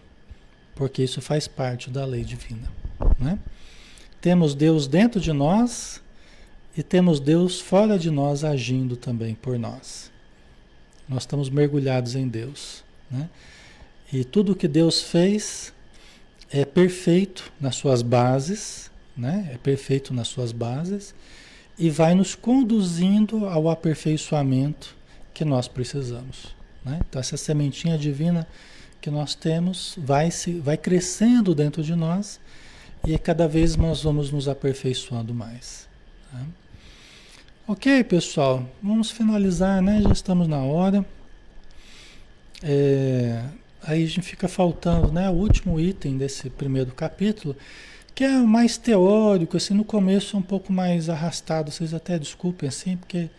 [0.80, 2.72] porque isso faz parte da lei divina.
[3.20, 3.38] Né?
[4.22, 6.02] Temos Deus dentro de nós
[6.76, 10.10] e temos Deus fora de nós agindo também por nós.
[11.08, 12.82] Nós estamos mergulhados em Deus.
[13.12, 13.30] Né?
[14.14, 15.74] E tudo que Deus fez
[16.50, 19.50] é perfeito nas suas bases, né?
[19.54, 21.14] é perfeito nas suas bases
[21.78, 24.96] e vai nos conduzindo ao aperfeiçoamento
[25.34, 26.59] que nós precisamos.
[26.84, 27.00] Né?
[27.08, 28.48] Então, essa sementinha divina
[29.02, 32.40] que nós temos vai, se, vai crescendo dentro de nós
[33.06, 35.88] e cada vez nós vamos nos aperfeiçoando mais.
[36.32, 36.40] Tá?
[37.68, 40.02] Ok, pessoal, vamos finalizar, né?
[40.02, 41.06] Já estamos na hora.
[42.64, 43.44] É,
[43.84, 45.30] aí a gente fica faltando, né?
[45.30, 47.56] O último item desse primeiro capítulo,
[48.16, 51.72] que é mais teórico, assim, no começo um pouco mais arrastado.
[51.72, 53.30] Vocês até desculpem, assim, porque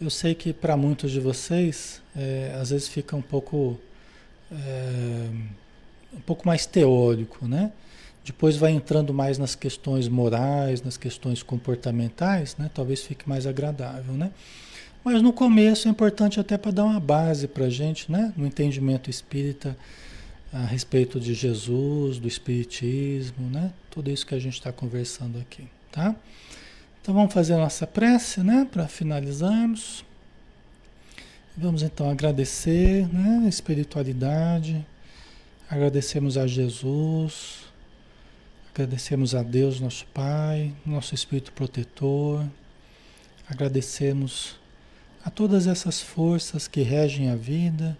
[0.00, 3.78] eu sei que para muitos de vocês, é, às vezes fica um pouco
[4.52, 5.28] é,
[6.12, 7.72] um pouco mais teórico, né?
[8.24, 12.70] Depois vai entrando mais nas questões morais, nas questões comportamentais, né?
[12.72, 14.30] Talvez fique mais agradável, né?
[15.02, 18.32] Mas no começo é importante até para dar uma base para a gente, né?
[18.36, 19.76] No entendimento espírita
[20.52, 23.72] a respeito de Jesus, do Espiritismo, né?
[23.90, 26.14] Tudo isso que a gente está conversando aqui, tá?
[27.00, 28.68] Então vamos fazer a nossa prece, né?
[28.70, 30.04] Para finalizarmos.
[31.62, 34.82] Vamos então agradecer né, a espiritualidade,
[35.68, 37.66] agradecemos a Jesus,
[38.72, 42.46] agradecemos a Deus, nosso Pai, nosso Espírito protetor,
[43.46, 44.56] agradecemos
[45.22, 47.94] a todas essas forças que regem a vida,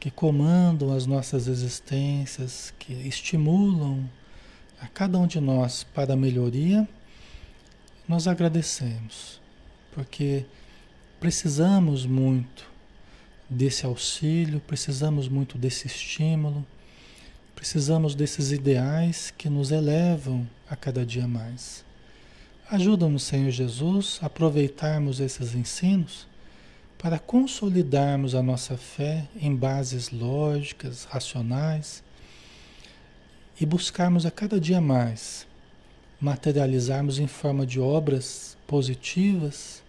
[0.00, 4.10] que comandam as nossas existências, que estimulam
[4.80, 6.88] a cada um de nós para a melhoria,
[8.08, 9.40] nós agradecemos
[9.92, 10.44] porque
[11.20, 12.68] precisamos muito
[13.48, 16.66] desse auxílio, precisamos muito desse estímulo,
[17.54, 21.84] precisamos desses ideais que nos elevam a cada dia mais.
[22.70, 26.26] Ajuda-nos, Senhor Jesus, a aproveitarmos esses ensinos
[26.96, 32.02] para consolidarmos a nossa fé em bases lógicas, racionais
[33.60, 35.46] e buscarmos a cada dia mais
[36.20, 39.82] materializarmos em forma de obras positivas,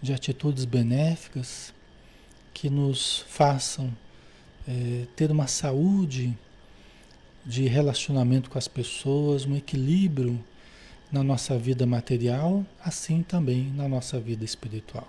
[0.00, 1.74] de atitudes benéficas
[2.52, 3.92] que nos façam
[4.66, 6.36] é, ter uma saúde
[7.44, 10.42] de relacionamento com as pessoas, um equilíbrio
[11.12, 15.08] na nossa vida material, assim também na nossa vida espiritual.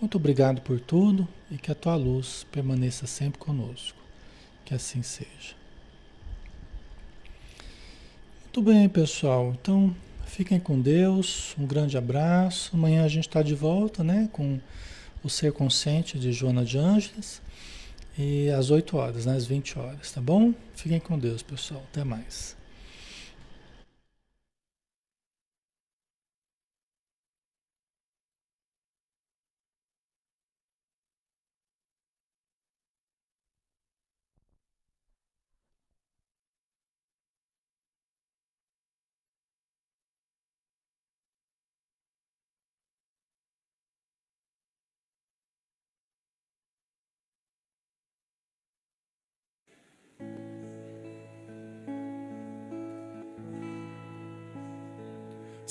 [0.00, 3.96] Muito obrigado por tudo e que a tua luz permaneça sempre conosco.
[4.64, 5.54] Que assim seja.
[8.42, 9.56] Muito bem, pessoal.
[9.58, 9.94] Então,
[10.32, 11.54] fiquem com Deus.
[11.58, 12.70] Um grande abraço.
[12.74, 14.28] Amanhã a gente está de volta, né?
[14.32, 14.58] Com
[15.22, 17.42] o Ser Consciente de Joana de Ângeles.
[18.18, 19.36] E às 8 horas, né?
[19.36, 20.54] Às 20 horas, tá bom?
[20.74, 21.82] Fiquem com Deus, pessoal.
[21.90, 22.56] Até mais.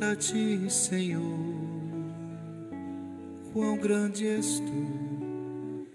[0.00, 1.20] canta a ti, Senhor.
[3.52, 5.86] Quão grande és tu,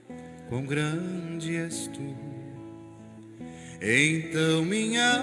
[0.47, 2.16] quão grande és tu.
[3.82, 5.22] Então minha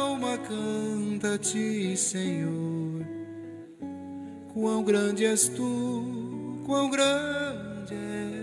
[0.00, 3.06] alma canta a ti, Senhor.
[4.52, 7.94] Quão grande és tu, quão grande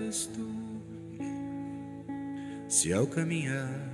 [0.07, 0.47] és tu.
[2.69, 3.91] Se ao caminhar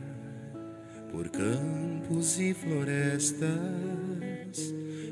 [1.11, 4.16] por campos e florestas,